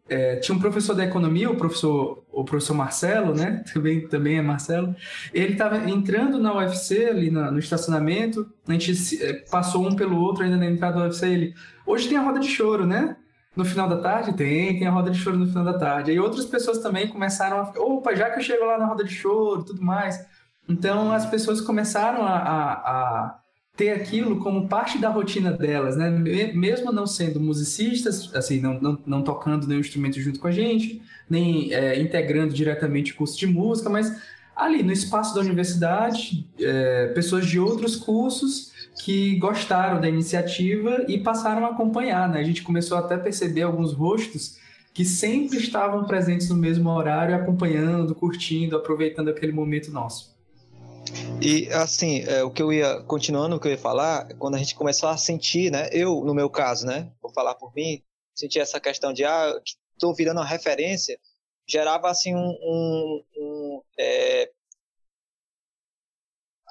[0.07, 3.63] é, tinha um professor da economia, o professor, o professor Marcelo, né?
[3.73, 4.95] Também, também é Marcelo.
[5.33, 8.49] Ele estava entrando na UFC ali no, no estacionamento.
[8.67, 11.25] A gente é, passou um pelo outro ainda na entrada da UFC.
[11.27, 11.53] Ele,
[11.85, 13.15] hoje tem a roda de choro, né?
[13.55, 16.11] No final da tarde tem, tem a roda de choro no final da tarde.
[16.11, 19.13] Aí outras pessoas também começaram a opa, já que eu chego lá na roda de
[19.13, 20.25] choro, tudo mais.
[20.67, 23.39] Então as pessoas começaram a, a, a
[23.75, 26.09] ter aquilo como parte da rotina delas, né?
[26.09, 31.01] Mesmo não sendo musicistas, assim, não, não, não tocando nenhum instrumento junto com a gente,
[31.29, 34.15] nem é, integrando diretamente curso de música, mas
[34.55, 41.17] ali no espaço da universidade, é, pessoas de outros cursos que gostaram da iniciativa e
[41.17, 42.39] passaram a acompanhar, né?
[42.39, 44.57] A gente começou até a perceber alguns rostos
[44.93, 50.33] que sempre estavam presentes no mesmo horário, acompanhando, curtindo, aproveitando aquele momento nosso.
[51.41, 54.57] E assim, é, o que eu ia continuando o que eu ia falar, quando a
[54.57, 55.89] gente começou a sentir, né?
[55.91, 57.11] Eu, no meu caso, né?
[57.21, 58.01] Vou falar por mim,
[58.35, 59.53] sentir essa questão de ah,
[59.93, 61.17] estou virando uma referência,
[61.67, 64.51] gerava assim um, um, um é,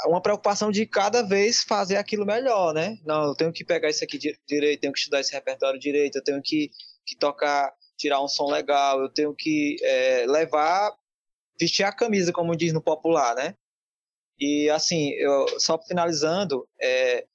[0.06, 2.98] uma preocupação de cada vez fazer aquilo melhor, né?
[3.04, 6.24] Não, eu tenho que pegar isso aqui direito, tenho que estudar esse repertório direito, eu
[6.24, 6.70] tenho que,
[7.06, 10.92] que tocar, tirar um som legal, eu tenho que é, levar,
[11.58, 13.54] vestir a camisa, como diz no popular, né?
[14.38, 17.26] E assim, eu, só finalizando, é,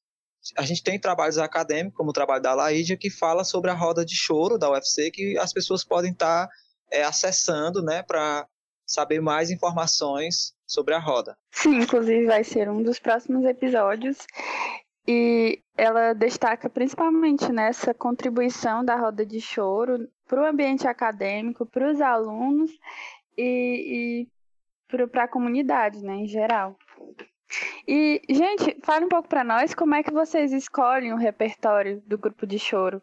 [0.58, 4.04] a gente tem trabalhos acadêmicos, como o trabalho da Laídia, que fala sobre a roda
[4.06, 6.54] de choro da UFC, que as pessoas podem estar tá,
[6.92, 8.48] é, acessando, né, para
[8.86, 11.38] saber mais informações sobre a roda.
[11.52, 14.28] Sim, inclusive vai ser um dos próximos episódios.
[15.08, 21.90] E ela destaca principalmente nessa contribuição da roda de choro para o ambiente acadêmico, para
[21.90, 22.70] os alunos
[23.38, 26.78] e, e para a comunidade, né, em geral.
[27.88, 32.18] E, gente, fale um pouco para nós como é que vocês escolhem o repertório do
[32.18, 33.02] grupo de choro.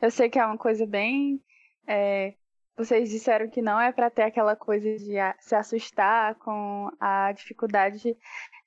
[0.00, 1.42] Eu sei que é uma coisa bem.
[1.86, 2.34] É,
[2.76, 8.16] vocês disseram que não é para ter aquela coisa de se assustar com a dificuldade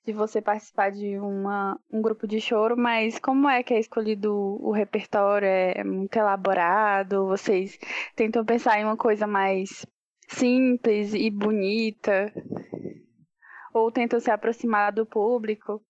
[0.04, 4.32] de você participar de uma, um grupo de choro, mas como é que é escolhido
[4.32, 5.48] o repertório?
[5.48, 7.26] É muito elaborado?
[7.26, 7.78] Vocês
[8.14, 9.84] tentam pensar em uma coisa mais
[10.28, 12.32] simples e bonita?
[13.76, 15.82] ou tentam se aproximar do público?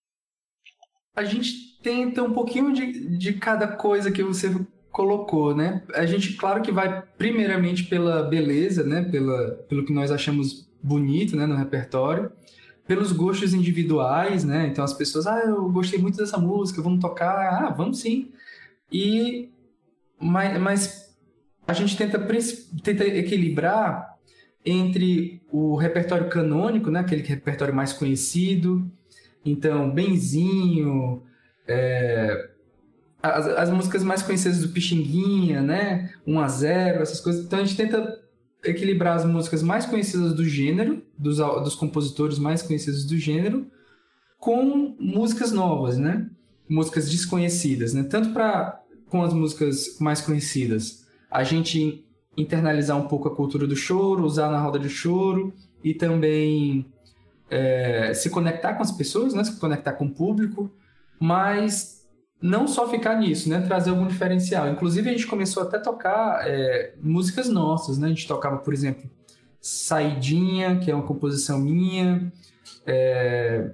[1.14, 4.48] A gente tenta um pouquinho de, de cada coisa que você
[4.96, 5.82] colocou, né?
[5.92, 9.02] A gente, claro que vai primeiramente pela beleza, né?
[9.02, 11.44] Pela, pelo que nós achamos bonito, né?
[11.44, 12.32] No repertório,
[12.86, 14.66] pelos gostos individuais, né?
[14.66, 18.32] Então as pessoas, ah, eu gostei muito dessa música, vamos tocar, ah, vamos sim.
[18.90, 19.50] E
[20.18, 21.16] mas, mas
[21.68, 22.18] a gente tenta,
[22.82, 24.16] tenta equilibrar
[24.64, 28.90] entre o repertório canônico, né, aquele repertório mais conhecido,
[29.44, 31.22] então Benzinho,
[31.68, 32.50] é,
[33.30, 37.44] as, as, músicas mais conhecidas do Pixinguinha, né, 1 a 0, essas coisas.
[37.44, 38.20] Então a gente tenta
[38.64, 43.66] equilibrar as músicas mais conhecidas do gênero, dos, dos compositores mais conhecidos do gênero,
[44.38, 46.28] com músicas novas, né,
[46.68, 51.06] músicas desconhecidas, né, tanto para com as músicas mais conhecidas.
[51.30, 52.04] A gente
[52.36, 56.86] internalizar um pouco a cultura do choro, usar na roda de choro e também
[57.50, 59.42] é, se conectar com as pessoas, né?
[59.44, 60.70] se conectar com o público,
[61.18, 61.95] mas
[62.40, 63.60] não só ficar nisso, né?
[63.60, 64.68] trazer algum diferencial.
[64.68, 68.06] Inclusive, a gente começou até a tocar é, músicas nossas, né?
[68.06, 69.08] a gente tocava, por exemplo,
[69.60, 72.32] Saidinha, que é uma composição minha,
[72.86, 73.70] é...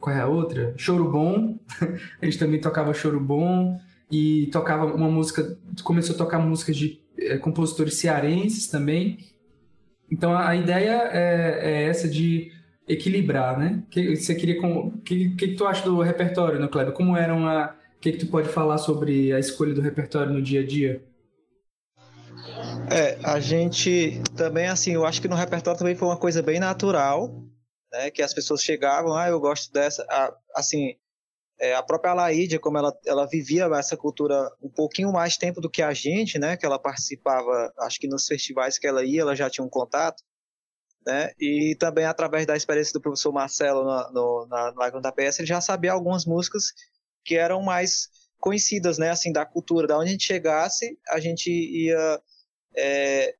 [0.00, 0.72] qual é a outra?
[0.76, 1.58] Choro Bom,
[2.22, 3.78] a gente também tocava Choro Bom,
[4.10, 9.18] e tocava uma música, começou a tocar músicas de é, compositores cearenses também.
[10.10, 12.50] Então a, a ideia é, é, essa de
[12.88, 13.82] equilibrar, né?
[13.90, 16.94] Que você queria com que, que tu acha do repertório, né, Kleber?
[16.94, 20.40] Como era uma o que, que tu pode falar sobre a escolha do repertório no
[20.40, 21.04] dia a dia?
[22.92, 26.60] É, a gente também, assim, eu acho que no repertório também foi uma coisa bem
[26.60, 27.42] natural,
[27.92, 28.08] né?
[28.12, 30.06] Que as pessoas chegavam, ah, eu gosto dessa,
[30.54, 30.94] assim,
[31.58, 35.68] é, a própria Laídia, como ela, ela vivia essa cultura um pouquinho mais tempo do
[35.68, 36.56] que a gente, né?
[36.56, 40.22] Que ela participava, acho que nos festivais que ela ia, ela já tinha um contato,
[41.04, 41.32] né?
[41.36, 45.48] E também através da experiência do professor Marcelo na, no, na, na da PS, ele
[45.48, 46.72] já sabia algumas músicas
[47.28, 48.08] que eram mais
[48.40, 49.10] conhecidas, né?
[49.10, 52.22] Assim, da cultura, da onde a gente chegasse, a gente ia
[52.74, 53.34] é,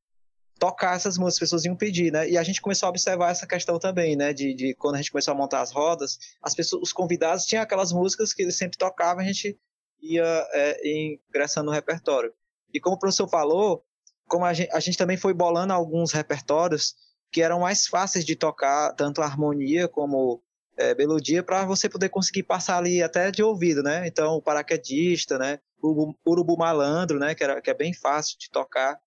[0.58, 2.28] tocar essas músicas, as pessoas iam pedir, né?
[2.28, 4.34] E a gente começou a observar essa questão também, né?
[4.34, 7.62] De, de quando a gente começou a montar as rodas, as pessoas, os convidados tinham
[7.62, 9.58] aquelas músicas que eles sempre tocavam, a gente
[10.02, 12.30] ia é, ingressando no repertório.
[12.74, 13.82] E como o professor falou,
[14.26, 16.94] como a gente, a gente também foi bolando alguns repertórios
[17.32, 20.42] que eram mais fáceis de tocar, tanto a harmonia como
[20.78, 24.06] é, melodia, para você poder conseguir passar ali até de ouvido, né?
[24.06, 25.58] Então, o paraquedista, né?
[25.82, 27.34] O urubu malandro, né?
[27.34, 28.98] Que, era, que é bem fácil de tocar.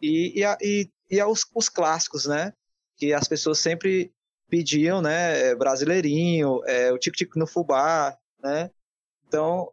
[0.00, 2.52] E, e, e, e os, os clássicos, né?
[2.96, 4.12] Que as pessoas sempre
[4.50, 5.54] pediam, né?
[5.54, 8.70] Brasileirinho, é, o Tico Tico no Fubá, né?
[9.26, 9.72] Então,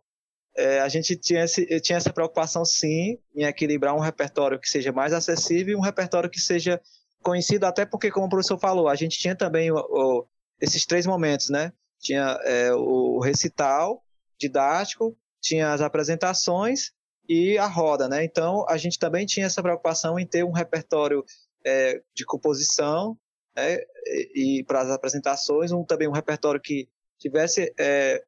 [0.56, 4.94] é, a gente tinha, esse, tinha essa preocupação, sim, em equilibrar um repertório que seja
[4.94, 6.82] mais acessível e um repertório que seja
[7.22, 10.26] conhecido, até porque, como o professor falou, a gente tinha também o, o,
[10.66, 11.72] esses três momentos, né?
[12.00, 14.04] Tinha é, o recital
[14.40, 16.92] didático, tinha as apresentações
[17.30, 18.24] e a roda, né?
[18.24, 21.24] Então, a gente também tinha essa preocupação em ter um repertório
[21.64, 23.18] é, de composição
[23.56, 23.78] né?
[24.08, 28.24] e, e para as apresentações, um, também um repertório que tivesse é,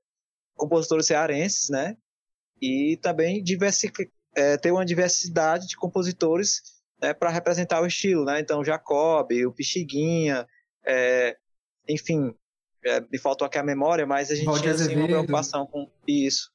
[0.55, 1.97] compositores cearenses, né?
[2.61, 3.43] E também
[4.35, 6.61] é, ter uma diversidade de compositores
[6.99, 8.39] né, para representar o estilo, né?
[8.39, 10.47] Então, Jacob, o Pixiguinha,
[10.85, 11.37] é,
[11.87, 12.33] enfim,
[12.85, 15.89] é, me faltou aqui a memória, mas a gente Valdir tinha assim, uma preocupação com
[16.07, 16.51] isso,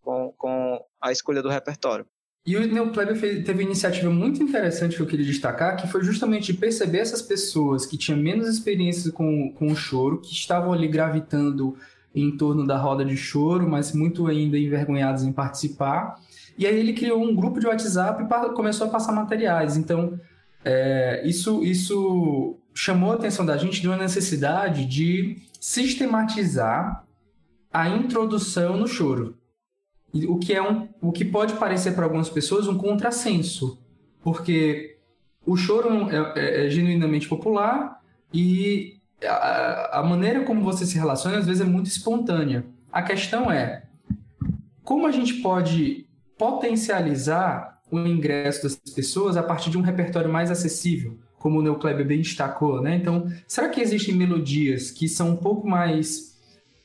[0.00, 2.06] com, com a escolha do repertório.
[2.44, 6.02] E o Neo Kleber teve uma iniciativa muito interessante que eu queria destacar, que foi
[6.02, 10.88] justamente perceber essas pessoas que tinham menos experiência com, com o choro, que estavam ali
[10.88, 11.76] gravitando
[12.12, 16.20] em torno da roda de choro, mas muito ainda envergonhados em participar.
[16.58, 19.76] E aí ele criou um grupo de WhatsApp e começou a passar materiais.
[19.76, 20.18] Então,
[20.64, 27.04] é, isso, isso chamou a atenção da gente de uma necessidade de sistematizar
[27.72, 29.36] a introdução no choro.
[30.28, 33.78] O que, é um, o que pode parecer para algumas pessoas um contrassenso,
[34.22, 34.98] porque
[35.46, 38.00] o choro é, é, é genuinamente popular
[38.32, 42.66] e a, a maneira como você se relaciona às vezes é muito espontânea.
[42.92, 43.84] A questão é
[44.84, 46.06] como a gente pode
[46.36, 52.06] potencializar o ingresso das pessoas a partir de um repertório mais acessível, como o Neocleber
[52.06, 52.94] bem destacou, né?
[52.94, 56.38] Então, será que existem melodias que são um pouco mais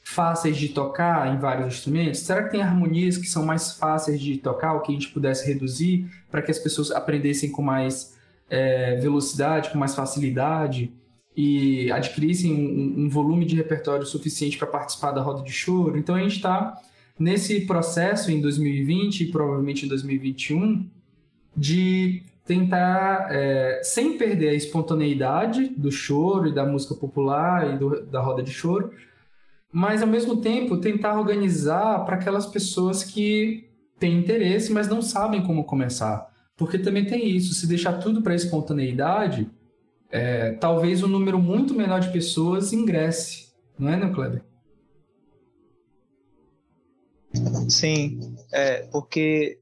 [0.03, 2.21] fáceis de tocar em vários instrumentos?
[2.21, 5.45] Será que tem harmonias que são mais fáceis de tocar, o que a gente pudesse
[5.45, 8.17] reduzir para que as pessoas aprendessem com mais
[8.49, 10.91] é, velocidade, com mais facilidade?
[11.39, 15.95] e adquirissem um, um volume de repertório suficiente para participar da roda de choro.
[15.95, 16.81] Então a gente está
[17.19, 20.89] nesse processo em 2020 e provavelmente em 2021
[21.55, 28.05] de tentar, é, sem perder a espontaneidade do choro e da música popular e do,
[28.05, 28.91] da roda de choro,
[29.71, 35.43] mas ao mesmo tempo tentar organizar para aquelas pessoas que têm interesse, mas não sabem
[35.43, 36.33] como começar.
[36.55, 39.49] Porque também tem isso, se deixar tudo para espontaneidade,
[40.09, 44.41] é, talvez um número muito menor de pessoas ingresse, não é, né, Kleber?
[47.67, 49.59] Sim, é, porque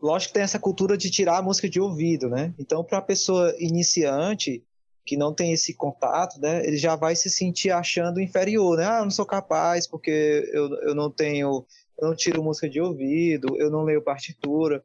[0.00, 2.54] lógico que tem essa cultura de tirar a música de ouvido, né?
[2.58, 4.64] Então, para a pessoa iniciante
[5.04, 8.86] que não tem esse contato, né, ele já vai se sentir achando inferior, né?
[8.86, 11.64] Ah, eu não sou capaz porque eu, eu não tenho,
[11.98, 14.84] eu não tiro música de ouvido, eu não leio partitura.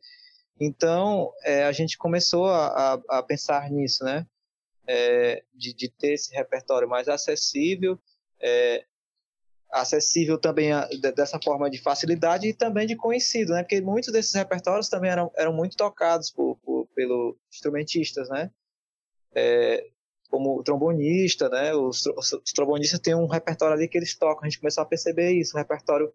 [0.60, 2.68] Então, é, a gente começou a,
[3.10, 4.26] a, a pensar nisso, né?
[4.88, 8.00] é, de, de, ter esse repertório mais acessível,
[8.40, 8.86] é,
[9.74, 13.64] acessível também a, de, dessa forma de facilidade e também de conhecido, né?
[13.64, 18.52] Porque muitos desses repertórios também eram, eram muito tocados por, por pelos instrumentistas, né?
[19.36, 19.90] É,
[20.30, 21.74] como o trombonista, né?
[21.74, 24.44] Os, os, trombonistas têm um repertório ali que eles tocam.
[24.44, 26.14] A gente começou a perceber isso, um repertório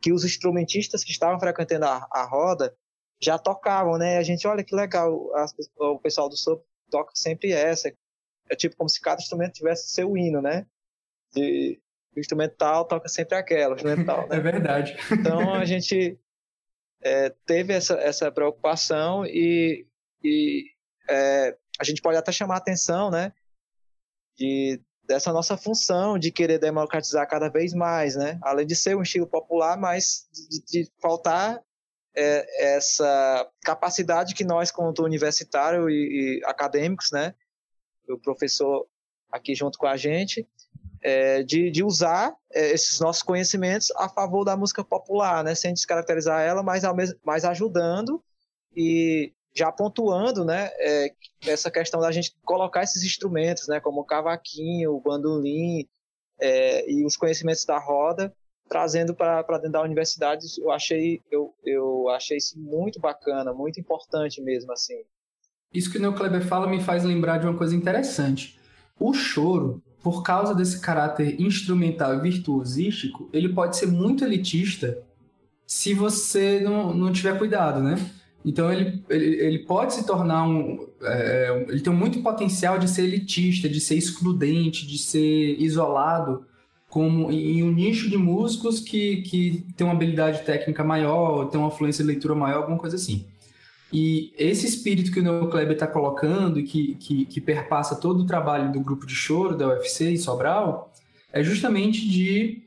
[0.00, 2.76] que os instrumentistas que estavam frequentando a, a roda
[3.20, 4.18] já tocavam, né?
[4.18, 7.92] A gente, olha que legal, as, o pessoal do sopro toca sempre essa.
[8.48, 10.66] É tipo como se cada instrumento tivesse seu hino, né?
[11.32, 11.80] De,
[12.16, 14.36] o instrumental toca sempre aquela, instrumental, né?
[14.38, 14.96] É verdade.
[15.10, 16.18] Então a gente
[17.02, 19.86] é, teve essa, essa preocupação e,
[20.22, 20.64] e
[21.08, 23.32] é, a gente pode até chamar a atenção, né?
[24.36, 28.38] De, dessa nossa função de querer democratizar cada vez mais, né?
[28.42, 31.62] Além de ser um estilo popular, mas de, de faltar
[32.16, 37.34] é, essa capacidade que nós, como universitário e, e, acadêmicos, né,
[38.08, 38.86] o professor
[39.30, 40.46] aqui junto com a gente,
[41.04, 45.74] é, de, de, usar é, esses nossos conhecimentos a favor da música popular, né, sem
[45.74, 48.24] descaracterizar ela, mas, mesmo, mas ajudando
[48.74, 51.12] e já pontuando, né, é,
[51.46, 55.86] essa questão da gente colocar esses instrumentos, né, como o cavaquinho, o bandolim
[56.40, 58.34] é, e os conhecimentos da roda
[58.66, 64.40] trazendo para dentro da universidade, eu achei, eu, eu achei isso muito bacana, muito importante
[64.40, 65.02] mesmo, assim.
[65.72, 68.58] Isso que o Neo Kleber fala me faz lembrar de uma coisa interessante.
[68.98, 74.98] O choro, por causa desse caráter instrumental e virtuosístico, ele pode ser muito elitista
[75.66, 77.98] se você não, não tiver cuidado, né?
[78.44, 80.86] Então ele, ele, ele pode se tornar um.
[81.00, 86.44] É, ele tem muito potencial de ser elitista, de ser excludente, de ser isolado
[86.90, 91.70] como em um nicho de músicos que, que tem uma habilidade técnica maior, tem uma
[91.70, 93.26] fluência de leitura maior, alguma coisa assim.
[93.96, 98.24] E esse espírito que o Neo Kleber está colocando e que, que, que, perpassa todo
[98.24, 100.92] o trabalho do grupo de choro da UFC e Sobral
[101.32, 102.64] é justamente de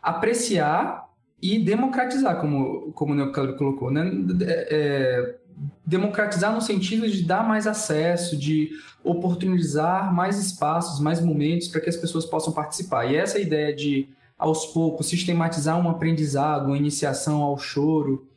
[0.00, 1.08] apreciar
[1.42, 4.08] e democratizar, como, como o Neo Kleber colocou, né?
[4.40, 5.38] É, é,
[5.84, 8.70] democratizar no sentido de dar mais acesso, de
[9.02, 13.06] oportunizar mais espaços, mais momentos para que as pessoas possam participar.
[13.06, 14.08] E essa ideia de,
[14.38, 18.28] aos poucos, sistematizar um aprendizado, uma iniciação ao choro,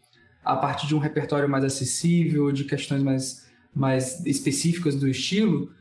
[0.43, 5.71] a partir de um repertório mais acessível, de questões mais, mais específicas do estilo,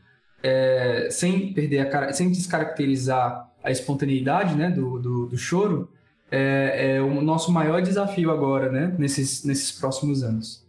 [0.43, 5.91] é, sem perder a, sem descaracterizar a espontaneidade né, do, do, do choro,
[6.31, 10.65] é, é, o nosso maior desafio agora, né, nesses, nesses próximos anos.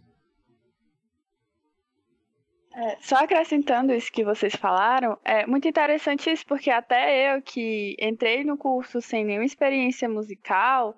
[2.75, 7.95] É, só acrescentando isso que vocês falaram, é muito interessante isso, porque até eu que
[7.99, 10.95] entrei no curso sem nenhuma experiência musical,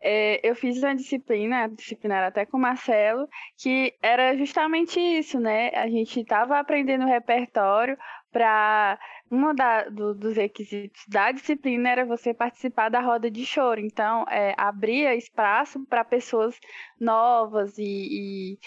[0.00, 5.00] é, eu fiz uma disciplina, a disciplina era até com o Marcelo, que era justamente
[5.00, 5.70] isso, né?
[5.70, 7.96] A gente estava aprendendo repertório
[8.30, 8.98] para
[9.30, 9.54] um
[9.90, 13.80] do, dos requisitos da disciplina era você participar da roda de choro.
[13.80, 16.58] Então, é, abria espaço para pessoas
[17.00, 18.58] novas e, e,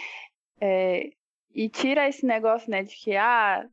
[0.60, 1.10] é,
[1.54, 3.66] e tira esse negócio né, de que ah,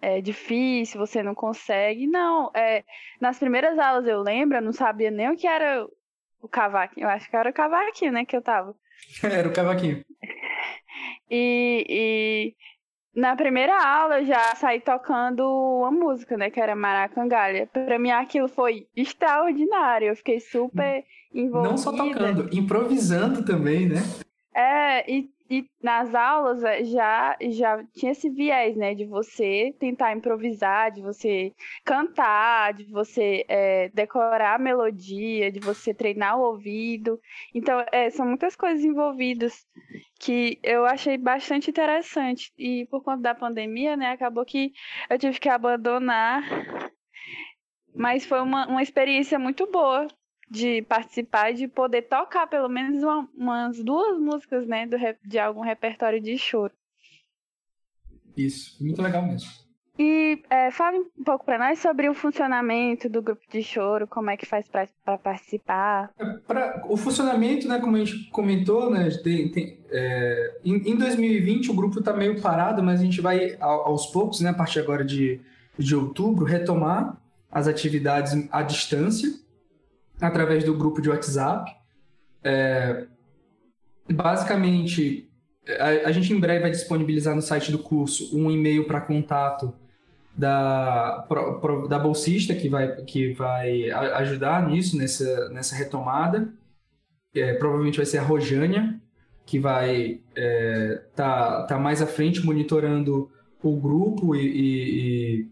[0.00, 2.06] é difícil, você não consegue.
[2.06, 2.84] Não, é,
[3.20, 5.86] nas primeiras aulas eu lembro, eu não sabia nem o que era
[6.40, 7.04] o cavaquinho.
[7.04, 8.74] Eu acho que era o cavaquinho, né, que eu tava.
[9.22, 10.04] era o cavaquinho.
[11.32, 12.54] E, e
[13.14, 15.42] na primeira aula eu já saí tocando
[15.78, 17.68] uma música, né, que era Maracangalha.
[17.68, 21.70] Para mim aquilo foi extraordinário, eu fiquei super envolvida.
[21.70, 24.00] Não só tocando, improvisando também, né?
[24.52, 28.94] É, e e nas aulas eh, já, já tinha esse viés, né?
[28.94, 31.52] De você tentar improvisar, de você
[31.84, 37.20] cantar, de você é, decorar a melodia, de você treinar o ouvido.
[37.52, 39.66] Então, é, são muitas coisas envolvidas
[40.20, 42.52] que eu achei bastante interessante.
[42.56, 44.12] E por conta da pandemia, né?
[44.12, 44.72] Acabou que
[45.10, 46.44] eu tive que abandonar.
[47.92, 50.06] Mas foi uma, uma experiência muito boa
[50.50, 55.38] de participar e de poder tocar pelo menos uma, umas duas músicas, né, do, de
[55.38, 56.72] algum repertório de choro.
[58.36, 59.48] Isso, muito legal mesmo.
[59.96, 64.30] E é, fale um pouco para nós sobre o funcionamento do grupo de choro, como
[64.30, 66.10] é que faz para participar.
[66.18, 70.96] É, pra, o funcionamento, né, como a gente comentou, né, tem, tem, é, em, em,
[70.96, 74.80] 2020 o grupo está meio parado, mas a gente vai aos poucos, né, a partir
[74.80, 75.38] agora de,
[75.78, 77.20] de outubro, retomar
[77.52, 79.28] as atividades à distância
[80.20, 81.70] através do grupo de WhatsApp.
[82.42, 83.06] É,
[84.10, 85.30] basicamente,
[85.78, 89.74] a, a, gente em breve vai disponibilizar no site do curso um e-mail para contato
[90.36, 96.52] da, pro, da bolsista que vai, que vai ajudar nisso, nessa, nessa retomada.
[97.34, 99.00] É, provavelmente vai ser a Rojânia,
[99.46, 103.30] que vai estar é, tá, tá mais à frente monitorando
[103.62, 105.48] o grupo e, e, e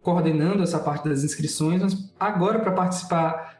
[0.00, 1.82] coordenando essa parte das inscrições.
[1.82, 3.51] Mas agora, para participar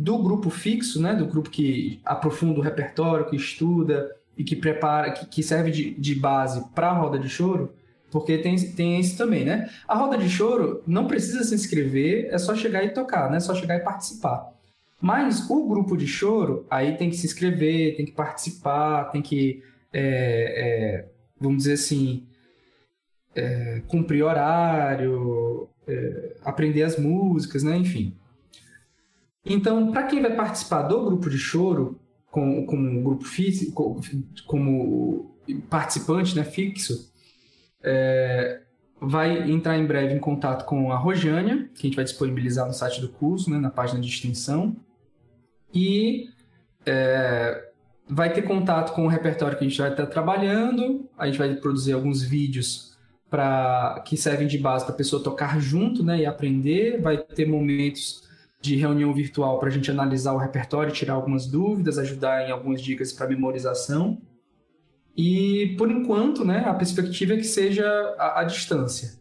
[0.00, 5.10] do grupo fixo, né, do grupo que aprofunda o repertório, que estuda e que prepara,
[5.12, 7.74] que, que serve de, de base para a roda de choro,
[8.10, 9.70] porque tem, tem isso também, né?
[9.86, 13.36] A roda de choro não precisa se inscrever, é só chegar e tocar, né?
[13.36, 14.50] É só chegar e participar.
[15.00, 19.62] Mas o grupo de choro, aí tem que se inscrever, tem que participar, tem que,
[19.92, 22.24] é, é, vamos dizer assim,
[23.34, 27.76] é, cumprir horário, é, aprender as músicas, né?
[27.76, 28.14] Enfim.
[29.44, 31.98] Então, para quem vai participar do grupo de choro,
[32.30, 34.00] com, como grupo físico,
[34.46, 35.34] como
[35.68, 37.10] participante né, fixo,
[37.82, 38.60] é,
[39.00, 42.72] vai entrar em breve em contato com a Rojânia, que a gente vai disponibilizar no
[42.72, 44.76] site do curso, né, na página de extensão,
[45.74, 46.28] e
[46.84, 47.70] é,
[48.08, 51.54] vai ter contato com o repertório que a gente vai estar trabalhando, a gente vai
[51.54, 52.96] produzir alguns vídeos
[53.28, 57.46] para que servem de base para a pessoa tocar junto né, e aprender, vai ter
[57.46, 58.28] momentos
[58.60, 62.82] de reunião virtual para a gente analisar o repertório, tirar algumas dúvidas, ajudar em algumas
[62.82, 64.20] dicas para memorização.
[65.16, 67.86] E, por enquanto, né, a perspectiva é que seja
[68.18, 69.18] a, a distância.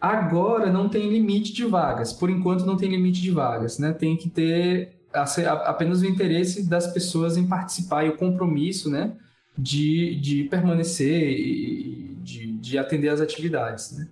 [0.00, 2.12] Agora não tem limite de vagas.
[2.12, 3.78] Por enquanto não tem limite de vagas.
[3.78, 3.92] Né?
[3.92, 9.16] Tem que ter apenas o interesse das pessoas em participar e o compromisso né,
[9.56, 13.96] de, de permanecer e de, de atender às atividades.
[13.96, 14.08] Né?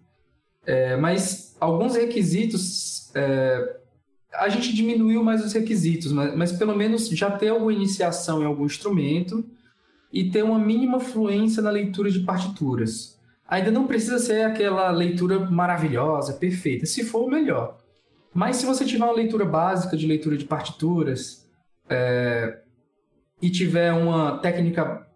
[0.65, 3.77] É, mas alguns requisitos é,
[4.35, 8.47] a gente diminuiu mais os requisitos, mas, mas pelo menos já ter alguma iniciação em
[8.47, 9.45] algum instrumento
[10.13, 13.19] e ter uma mínima fluência na leitura de partituras.
[13.47, 16.87] Ainda não precisa ser aquela leitura maravilhosa, perfeita.
[16.87, 17.79] Se for, melhor.
[18.33, 21.47] Mas se você tiver uma leitura básica de leitura de partituras
[21.89, 22.61] é,
[23.41, 25.07] e tiver uma técnica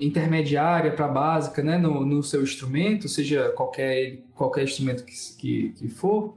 [0.00, 5.88] intermediária para básica né, no, no, seu instrumento, seja qualquer, qualquer instrumento que, que, que
[5.88, 6.36] for,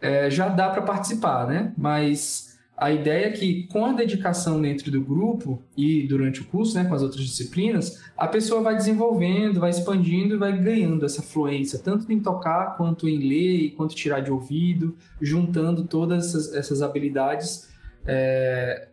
[0.00, 1.72] é, já dá para participar, né?
[1.76, 6.74] Mas a ideia é que com a dedicação dentro do grupo e durante o curso,
[6.74, 11.20] né, com as outras disciplinas, a pessoa vai desenvolvendo, vai expandindo e vai ganhando essa
[11.20, 16.80] fluência, tanto em tocar, quanto em ler, quanto tirar de ouvido, juntando todas essas, essas
[16.80, 17.68] habilidades,
[18.06, 18.88] é,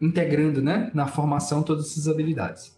[0.00, 2.76] integrando né, na formação todas essas habilidades.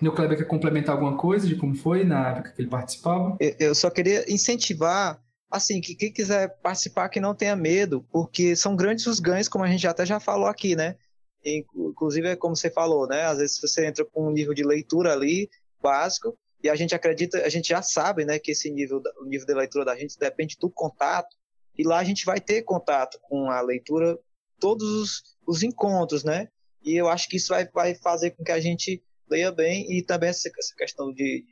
[0.00, 3.36] O Kleber quer complementar alguma coisa de como foi na época que ele participava?
[3.58, 5.18] Eu só queria incentivar,
[5.50, 9.64] assim, que quem quiser participar que não tenha medo, porque são grandes os ganhos, como
[9.64, 10.96] a gente até já falou aqui, né?
[11.44, 13.22] Inclusive, é como você falou, né?
[13.22, 15.48] Às vezes você entra com um nível de leitura ali,
[15.80, 19.46] básico, e a gente acredita, a gente já sabe, né, que esse nível, o nível
[19.46, 21.36] de leitura da gente depende do contato,
[21.76, 24.18] e lá a gente vai ter contato com a leitura,
[24.58, 26.48] todos os, os encontros, né?
[26.82, 30.02] E eu acho que isso vai, vai fazer com que a gente leia bem e
[30.02, 31.44] também essa, essa questão de,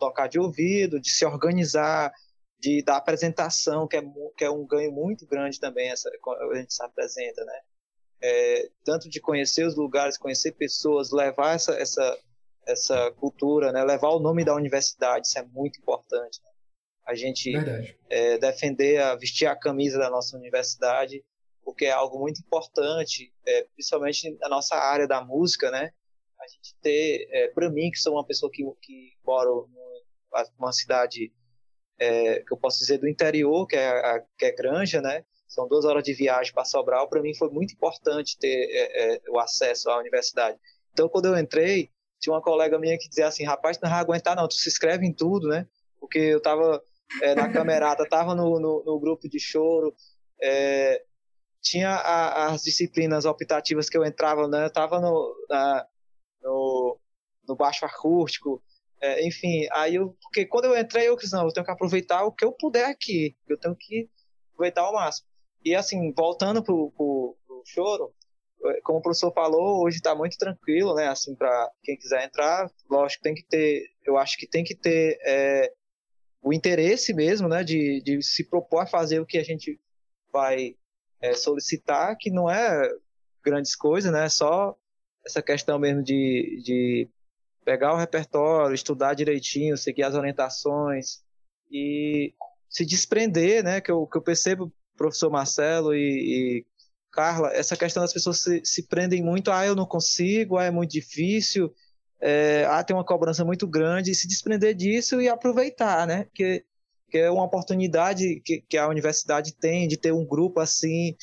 [0.00, 2.10] tocar de ouvido, de se organizar,
[2.60, 4.02] de da apresentação, que é,
[4.36, 7.60] que é um ganho muito grande também, essa, a gente se apresenta, né?
[8.22, 12.18] É, tanto de conhecer os lugares, conhecer pessoas, levar essa, essa,
[12.66, 13.82] essa cultura, né?
[13.82, 16.38] levar o nome da universidade, isso é muito importante.
[16.44, 16.50] Né?
[17.06, 17.50] A gente
[18.10, 21.24] é, defender, a, vestir a camisa da nossa universidade,
[21.64, 25.90] porque é algo muito importante, é, principalmente na nossa área da música, né?
[26.38, 29.66] a gente ter, é, para mim, que sou uma pessoa que, que moro
[30.58, 31.32] numa cidade
[32.00, 35.22] é, que eu posso dizer do interior, que é, a, que é Granja, né?
[35.46, 37.08] São duas horas de viagem para Sobral.
[37.08, 40.58] Para mim foi muito importante ter é, é, o acesso à universidade.
[40.92, 44.34] Então, quando eu entrei, tinha uma colega minha que dizia assim: rapaz, não vai aguentar,
[44.34, 45.66] não, tu se inscreve em tudo, né?
[45.98, 46.82] Porque eu estava
[47.20, 49.94] é, na camerata, estava no, no, no, grupo de choro,
[50.40, 51.02] é,
[51.60, 54.62] tinha a, as disciplinas optativas que eu entrava, né?
[54.62, 55.34] Eu estava no,
[56.42, 56.98] no,
[57.46, 58.62] no baixo acústico,
[59.00, 62.24] é, enfim, aí eu, porque quando eu entrei, eu disse, não, eu tenho que aproveitar
[62.24, 64.08] o que eu puder aqui, eu tenho que
[64.52, 65.26] aproveitar ao máximo.
[65.64, 68.14] E assim, voltando pro, pro, pro choro,
[68.66, 72.70] é, como o professor falou, hoje está muito tranquilo, né, assim, para quem quiser entrar,
[72.90, 75.72] lógico, tem que ter, eu acho que tem que ter é,
[76.42, 79.80] o interesse mesmo, né, de, de se propor a fazer o que a gente
[80.30, 80.76] vai
[81.22, 82.86] é, solicitar, que não é
[83.42, 84.76] grandes coisas, né, só
[85.24, 87.08] essa questão mesmo de, de
[87.64, 91.20] pegar o repertório, estudar direitinho, seguir as orientações
[91.70, 92.34] e
[92.68, 93.80] se desprender, né?
[93.80, 96.66] Que eu, que eu percebo, professor Marcelo e, e
[97.12, 100.70] Carla, essa questão das pessoas se, se prendem muito, ah, eu não consigo, ah, é
[100.70, 101.72] muito difícil,
[102.20, 106.26] é, ah, tem uma cobrança muito grande, e se desprender disso e aproveitar, né?
[106.34, 106.64] Que,
[107.10, 111.16] que é uma oportunidade que, que a universidade tem de ter um grupo assim,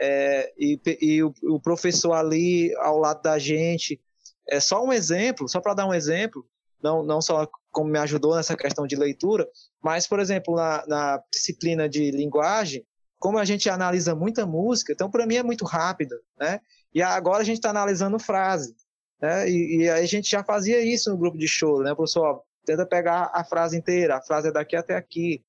[0.00, 4.00] é, e, e o, o, professor ali ao lado da gente.
[4.48, 6.44] É só um exemplo, só para dar um exemplo,
[6.82, 9.46] não, não só como me ajudou nessa questão de leitura,
[9.82, 12.84] mas, por exemplo, na, na disciplina de linguagem,
[13.18, 16.60] como a gente analisa muita música, então para mim é muito rápido, né?
[16.92, 18.74] E agora a gente está analisando frase,
[19.20, 19.48] né?
[19.48, 22.42] E, e, aí a gente já fazia isso no grupo de choro, né, professor?
[22.64, 25.44] Tenta pegar a frase inteira, a frase é daqui até aqui.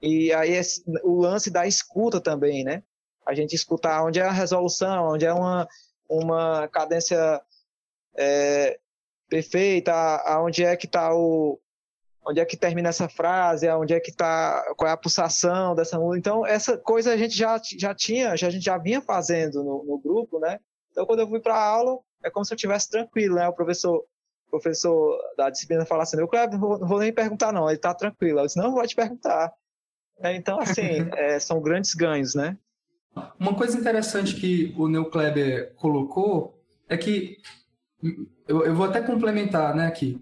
[0.00, 0.52] E aí
[1.02, 2.82] o lance da escuta também, né?
[3.28, 5.68] a gente escutar onde é a resolução, onde é uma,
[6.08, 7.38] uma cadência
[8.18, 8.78] é,
[9.28, 9.92] perfeita,
[10.26, 11.58] aonde é que está o
[12.26, 15.98] onde é que termina essa frase, onde é que está qual é a pulsação dessa
[15.98, 16.18] música.
[16.18, 19.84] Então essa coisa a gente já, já tinha, já, a gente já vinha fazendo no,
[19.84, 20.58] no grupo, né?
[20.90, 23.48] Então quando eu fui para a aula é como se eu estivesse tranquilo, né?
[23.48, 24.04] O professor
[24.50, 28.40] professor da disciplina fala assim, eu vou, não vou nem perguntar não, ele está tranquilo.
[28.40, 29.52] Eu disse, não, vou te perguntar.
[30.20, 32.56] É, então, assim, é, são grandes ganhos, né?
[33.38, 36.58] Uma coisa interessante que o Neo Kleber colocou
[36.88, 37.38] é que
[38.46, 40.20] eu, eu vou até complementar, né, aqui.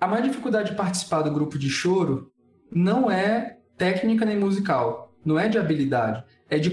[0.00, 2.30] A maior dificuldade de participar do grupo de choro
[2.70, 6.70] não é técnica nem musical, não é de habilidade, é de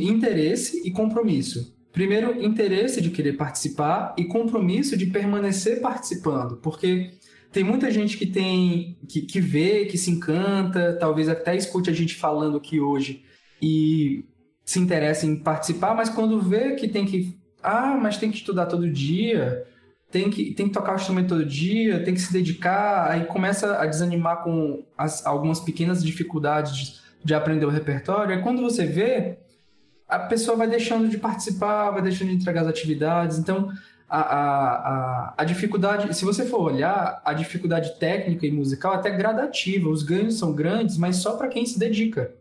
[0.00, 1.76] interesse e compromisso.
[1.92, 7.10] Primeiro, interesse de querer participar e compromisso de permanecer participando, porque
[7.52, 11.92] tem muita gente que tem que, que vê, que se encanta, talvez até escute a
[11.92, 13.24] gente falando aqui hoje
[13.60, 14.24] e
[14.64, 17.36] se interessa em participar, mas quando vê que tem que.
[17.62, 19.66] Ah, mas tem que estudar todo dia,
[20.10, 23.76] tem que, tem que tocar o instrumento todo dia, tem que se dedicar, aí começa
[23.76, 28.34] a desanimar com as, algumas pequenas dificuldades de, de aprender o repertório.
[28.34, 29.38] Aí quando você vê,
[30.08, 33.38] a pessoa vai deixando de participar, vai deixando de entregar as atividades.
[33.38, 33.70] Então,
[34.08, 39.10] a, a, a, dificuldade, se você for olhar, a dificuldade técnica e musical é até
[39.10, 39.88] gradativa.
[39.88, 42.32] Os ganhos são grandes, mas só para quem se dedica.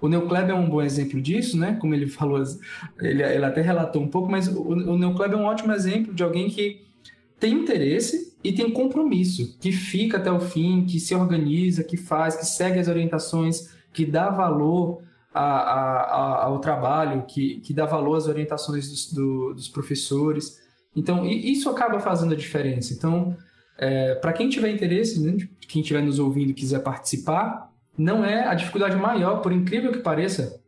[0.00, 1.76] O Neocleb é um bom exemplo disso, né?
[1.80, 2.42] Como ele falou,
[3.00, 6.22] ele, ele até relatou um pouco, mas o, o Neocleb é um ótimo exemplo de
[6.22, 6.86] alguém que
[7.40, 12.36] tem interesse e tem compromisso, que fica até o fim, que se organiza, que faz,
[12.36, 15.02] que segue as orientações, que dá valor
[15.34, 20.60] a, a, a, ao trabalho, que, que dá valor às orientações dos, do, dos professores.
[20.94, 22.92] Então, isso acaba fazendo a diferença.
[22.92, 23.36] Então,
[23.76, 25.36] é, para quem tiver interesse, né,
[25.68, 27.67] quem estiver nos ouvindo e quiser participar,
[27.98, 30.62] não é a dificuldade maior, por incrível que pareça,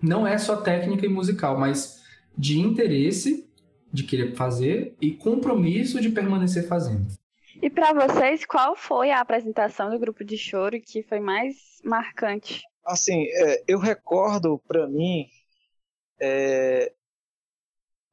[0.00, 2.02] não é só técnica e musical, mas
[2.36, 3.50] de interesse
[3.92, 7.06] de querer fazer e compromisso de permanecer fazendo.
[7.62, 12.62] E para vocês, qual foi a apresentação do grupo de choro que foi mais marcante?
[12.84, 15.26] Assim, é, eu recordo para mim
[16.20, 16.92] é,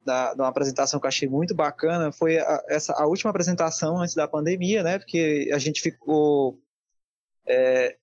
[0.04, 3.98] da, de uma apresentação que eu achei muito bacana foi a, essa a última apresentação
[3.98, 4.98] antes da pandemia, né?
[4.98, 6.58] Porque a gente ficou
[7.46, 7.96] é,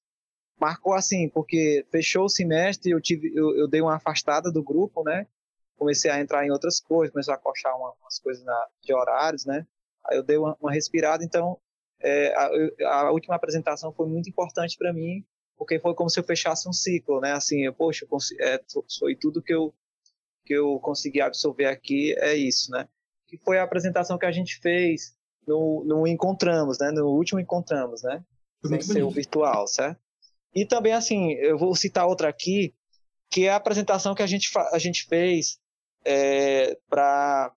[0.61, 5.03] marcou assim, porque fechou o semestre, eu tive eu, eu, dei uma afastada do grupo,
[5.03, 5.25] né?
[5.75, 9.43] Comecei a entrar em outras coisas, comecei a coxar uma, umas coisas na, de horários,
[9.43, 9.65] né?
[10.05, 11.57] Aí eu dei uma, uma respirada, então
[11.99, 15.25] é, a, a, última apresentação foi muito importante para mim,
[15.57, 17.31] porque foi como se eu fechasse um ciclo, né?
[17.31, 18.61] Assim, eu, poxa, eu, é,
[18.99, 19.73] foi tudo que eu
[20.43, 22.87] que eu consegui absorver aqui é isso, né?
[23.27, 25.15] Que foi a apresentação que a gente fez
[25.47, 26.91] no, no Encontramos, né?
[26.91, 28.23] No último Encontramos, né?
[28.65, 30.00] Sem ser o virtual, certo?
[30.53, 32.73] E também, assim, eu vou citar outra aqui,
[33.29, 35.59] que é a apresentação que a gente, a gente fez
[36.05, 37.51] é, para...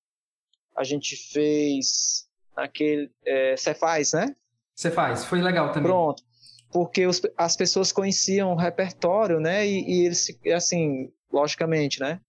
[0.77, 2.27] A gente fez
[2.57, 4.35] aquele é, Cefaz, né?
[4.75, 5.91] Cefaz, foi legal também.
[5.91, 6.23] Pronto.
[6.73, 9.67] Porque os, as pessoas conheciam o repertório, né?
[9.67, 12.21] E, e eles, assim, logicamente, né?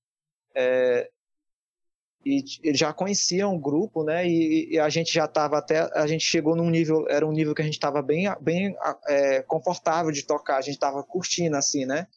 [0.53, 1.09] É,
[2.26, 4.28] e eles já conheciam o grupo, né?
[4.28, 7.53] E, e a gente já estava até, a gente chegou num nível, era um nível
[7.53, 8.76] que a gente estava bem, bem
[9.07, 12.07] é, confortável de tocar, a gente estava curtindo assim, né?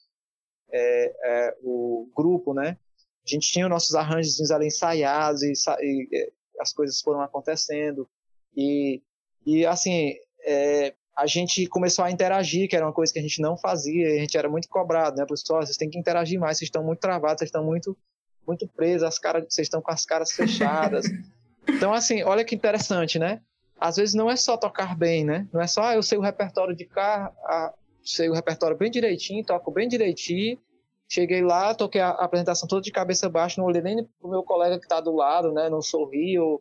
[0.72, 2.78] É, é, o grupo, né?
[3.26, 5.52] A gente tinha nossos arranjos ali ensaiados e,
[5.82, 8.08] e, as coisas foram acontecendo
[8.56, 9.02] e,
[9.44, 10.14] e assim,
[10.46, 14.06] é, a gente começou a interagir, que era uma coisa que a gente não fazia,
[14.06, 15.26] a gente era muito cobrado, né?
[15.26, 17.94] Pessoal, vocês têm que interagir mais, vocês estão muito travados, vocês estão muito
[18.48, 21.06] muito presos, as caras, vocês estão com as caras fechadas.
[21.68, 23.42] então, assim, olha que interessante, né?
[23.78, 25.46] Às vezes não é só tocar bem, né?
[25.52, 27.72] Não é só ah, eu sei o repertório de cá, a,
[28.02, 30.58] sei o repertório bem direitinho, toco bem direitinho.
[31.08, 34.78] Cheguei lá, toquei a, apresentação toda de cabeça baixa, não olhei nem pro meu colega
[34.78, 35.68] que está do lado, né?
[35.68, 36.60] Não sorri ou,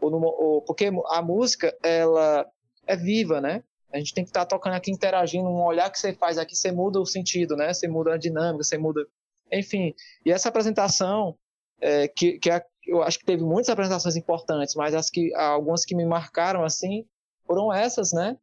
[0.00, 2.46] ou, ou, porque a música ela
[2.86, 3.62] é viva, né?
[3.92, 6.54] A gente tem que estar tá tocando aqui, interagindo, um olhar que você faz aqui,
[6.54, 7.72] você muda o sentido, né?
[7.72, 9.06] Você muda a dinâmica, você muda
[9.52, 9.94] enfim,
[10.24, 11.38] e essa apresentação,
[11.80, 15.84] é, que, que é, eu acho que teve muitas apresentações importantes, mas as que, algumas
[15.84, 17.06] que me marcaram assim
[17.46, 18.36] foram essas, né?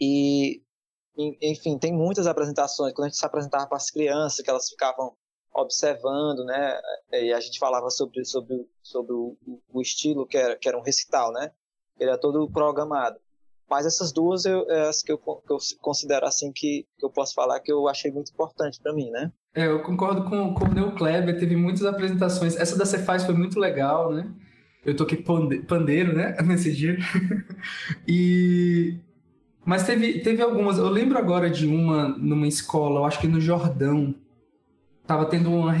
[0.00, 0.62] E,
[1.16, 2.92] enfim, tem muitas apresentações.
[2.92, 5.16] Quando a gente se apresentava para as crianças, que elas ficavam
[5.54, 6.80] observando, né?
[7.12, 9.36] E a gente falava sobre, sobre, sobre o,
[9.72, 11.52] o estilo, que era, que era um recital, né?
[11.98, 13.20] Ele é todo programado.
[13.68, 17.10] Mas essas duas eu, é as que eu, que eu considero assim que, que eu
[17.10, 19.32] posso falar que eu achei muito importante para mim, né?
[19.54, 22.56] É, eu concordo com, com o Neo Kleber, teve muitas apresentações.
[22.56, 24.26] Essa da Cefaz foi muito legal, né?
[24.84, 26.98] Eu toquei pandeiro, né, nesse dia.
[28.08, 28.96] e...
[29.64, 30.78] Mas teve, teve algumas.
[30.78, 34.14] Eu lembro agora de uma numa escola, eu acho que no Jordão.
[35.06, 35.74] Tava tendo uma.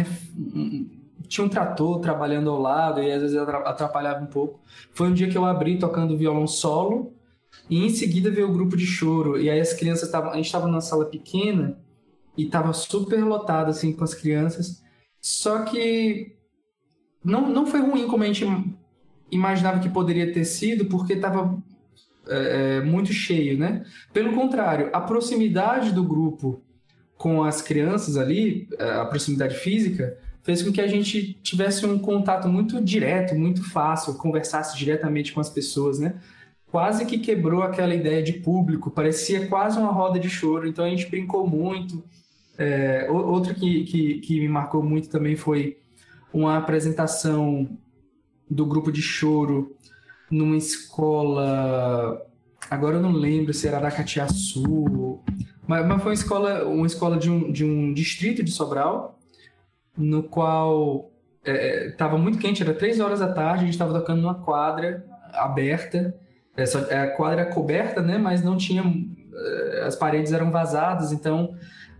[1.26, 4.60] Tinha um trator trabalhando ao lado e às vezes atrapalhava um pouco.
[4.92, 7.12] Foi um dia que eu abri tocando violão solo
[7.68, 9.40] e em seguida veio o grupo de choro.
[9.40, 10.30] E aí as crianças estavam.
[10.30, 11.81] A gente estava numa sala pequena
[12.36, 14.82] e tava super lotado assim com as crianças.
[15.20, 16.36] Só que
[17.24, 18.44] não, não foi ruim como a gente
[19.30, 21.56] imaginava que poderia ter sido, porque estava
[22.26, 23.84] é, é, muito cheio, né?
[24.12, 26.62] Pelo contrário, a proximidade do grupo
[27.16, 31.98] com as crianças ali, é, a proximidade física, fez com que a gente tivesse um
[31.98, 36.16] contato muito direto, muito fácil, conversasse diretamente com as pessoas, né?
[36.66, 40.88] Quase que quebrou aquela ideia de público, parecia quase uma roda de choro, então a
[40.88, 42.02] gente brincou muito,
[42.58, 45.78] é, outro que, que, que me marcou muito também foi
[46.32, 47.68] uma apresentação
[48.50, 49.76] do grupo de choro
[50.30, 52.24] numa escola.
[52.70, 55.20] Agora eu não lembro se era da Catiaçu,
[55.66, 59.18] mas, mas foi uma escola, uma escola de, um, de um distrito de Sobral,
[59.96, 61.10] no qual
[61.44, 65.04] estava é, muito quente, era três horas da tarde, a gente estava tocando numa quadra
[65.32, 66.14] aberta,
[66.56, 68.82] é, é, a quadra coberta, né, mas não tinha.
[69.34, 71.54] É, as paredes eram vazadas, então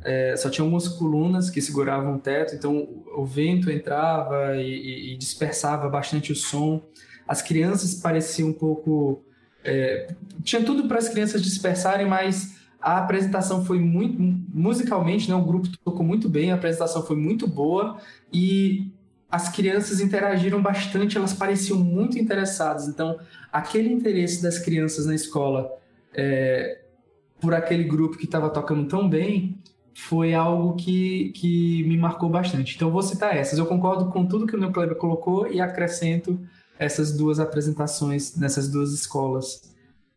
[0.05, 5.17] é, só tinha algumas colunas que seguravam o teto, então o vento entrava e, e
[5.17, 6.83] dispersava bastante o som.
[7.27, 9.23] as crianças pareciam um pouco.
[9.65, 10.09] É,
[10.43, 14.21] tinha tudo para as crianças dispersarem, mas a apresentação foi muito.
[14.53, 17.99] Musicalmente, né, o grupo tocou muito bem, a apresentação foi muito boa
[18.33, 18.91] e
[19.31, 22.89] as crianças interagiram bastante, elas pareciam muito interessadas.
[22.89, 23.19] Então,
[23.53, 25.73] aquele interesse das crianças na escola
[26.13, 26.81] é,
[27.41, 29.59] por aquele grupo que estava tocando tão bem
[29.95, 32.77] foi algo que, que me marcou bastante.
[32.77, 33.59] Então, vou citar essas.
[33.59, 36.39] Eu concordo com tudo que o Neo Kleber colocou e acrescento
[36.79, 39.73] essas duas apresentações nessas duas escolas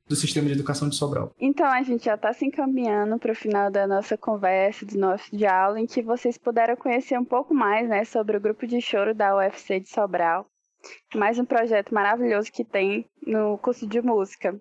[0.07, 1.31] do sistema de educação de Sobral.
[1.39, 5.35] Então, a gente já está se encaminhando para o final da nossa conversa, do nosso
[5.35, 9.15] diálogo, em que vocês puderam conhecer um pouco mais né, sobre o grupo de choro
[9.15, 10.45] da UFC de Sobral.
[11.15, 14.59] Mais um projeto maravilhoso que tem no curso de música.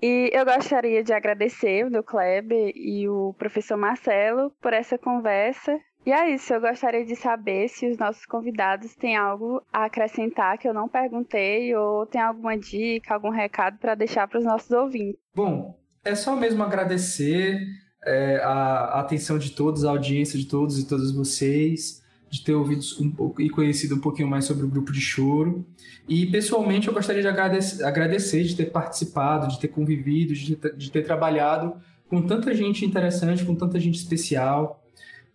[0.00, 5.78] E eu gostaria de agradecer o Kleber e o professor Marcelo por essa conversa.
[6.06, 10.56] E é isso, eu gostaria de saber se os nossos convidados têm algo a acrescentar
[10.56, 14.70] que eu não perguntei ou tem alguma dica, algum recado para deixar para os nossos
[14.70, 15.20] ouvintes.
[15.34, 17.60] Bom, é só mesmo agradecer
[18.06, 22.54] é, a, a atenção de todos, a audiência de todos e todas vocês de ter
[22.54, 25.64] ouvido um pouco e conhecido um pouquinho mais sobre o grupo de choro.
[26.08, 30.90] E pessoalmente eu gostaria de agradecer, de ter participado, de ter convivido, de ter, de
[30.90, 31.74] ter trabalhado
[32.08, 34.82] com tanta gente interessante, com tanta gente especial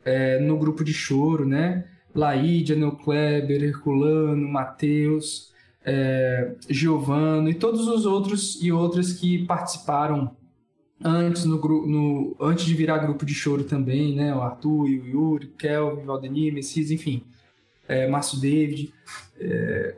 [0.03, 1.85] é, no grupo de choro, né?
[2.13, 5.51] Laídia, Neo Kleber, Herculano, Matheus,
[5.83, 10.35] é, Giovano e todos os outros e outras que participaram
[11.03, 14.35] antes no, no antes de virar grupo de choro também, né?
[14.35, 17.23] O Arthur, o Yuri, o Kelvin, Valdemir, Messias, enfim,
[17.87, 18.93] é, Márcio David.
[19.39, 19.95] É,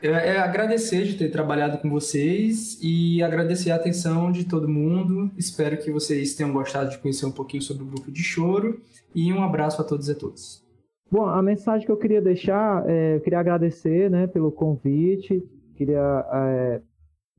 [0.00, 5.30] é, é, agradecer de ter trabalhado com vocês e agradecer a atenção de todo mundo.
[5.36, 8.80] Espero que vocês tenham gostado de conhecer um pouquinho sobre o grupo de choro
[9.12, 10.62] e um abraço a todos e a todas.
[11.10, 15.42] Bom, a mensagem que eu queria deixar, é, eu queria agradecer, né, pelo convite.
[15.74, 16.80] Queria é,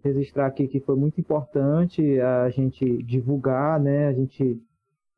[0.03, 4.07] registrar aqui que foi muito importante a gente divulgar, né?
[4.07, 4.61] A gente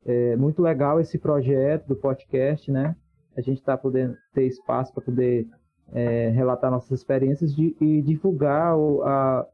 [0.04, 2.96] é muito legal esse projeto do podcast, né?
[3.36, 5.46] A gente está podendo ter espaço para poder
[5.92, 9.46] é, relatar nossas experiências de, e divulgar o, a,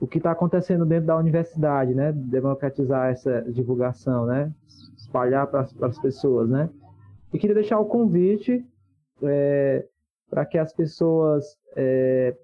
[0.00, 2.12] o que está acontecendo dentro da universidade, né?
[2.12, 4.52] Democratizar essa divulgação, né?
[4.96, 6.68] Espalhar para as pessoas, né?
[7.32, 8.64] E queria deixar o convite
[9.22, 9.86] é,
[10.28, 11.44] para que as pessoas
[11.76, 12.36] é,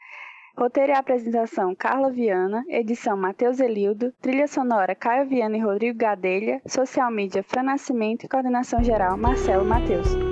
[0.58, 6.62] roteiro e apresentação Carla Viana, edição Matheus Elildo, trilha sonora Caio Viana e Rodrigo Gadelha,
[6.66, 10.27] social mídia Fran Nascimento e coordenação geral Marcelo Mateus.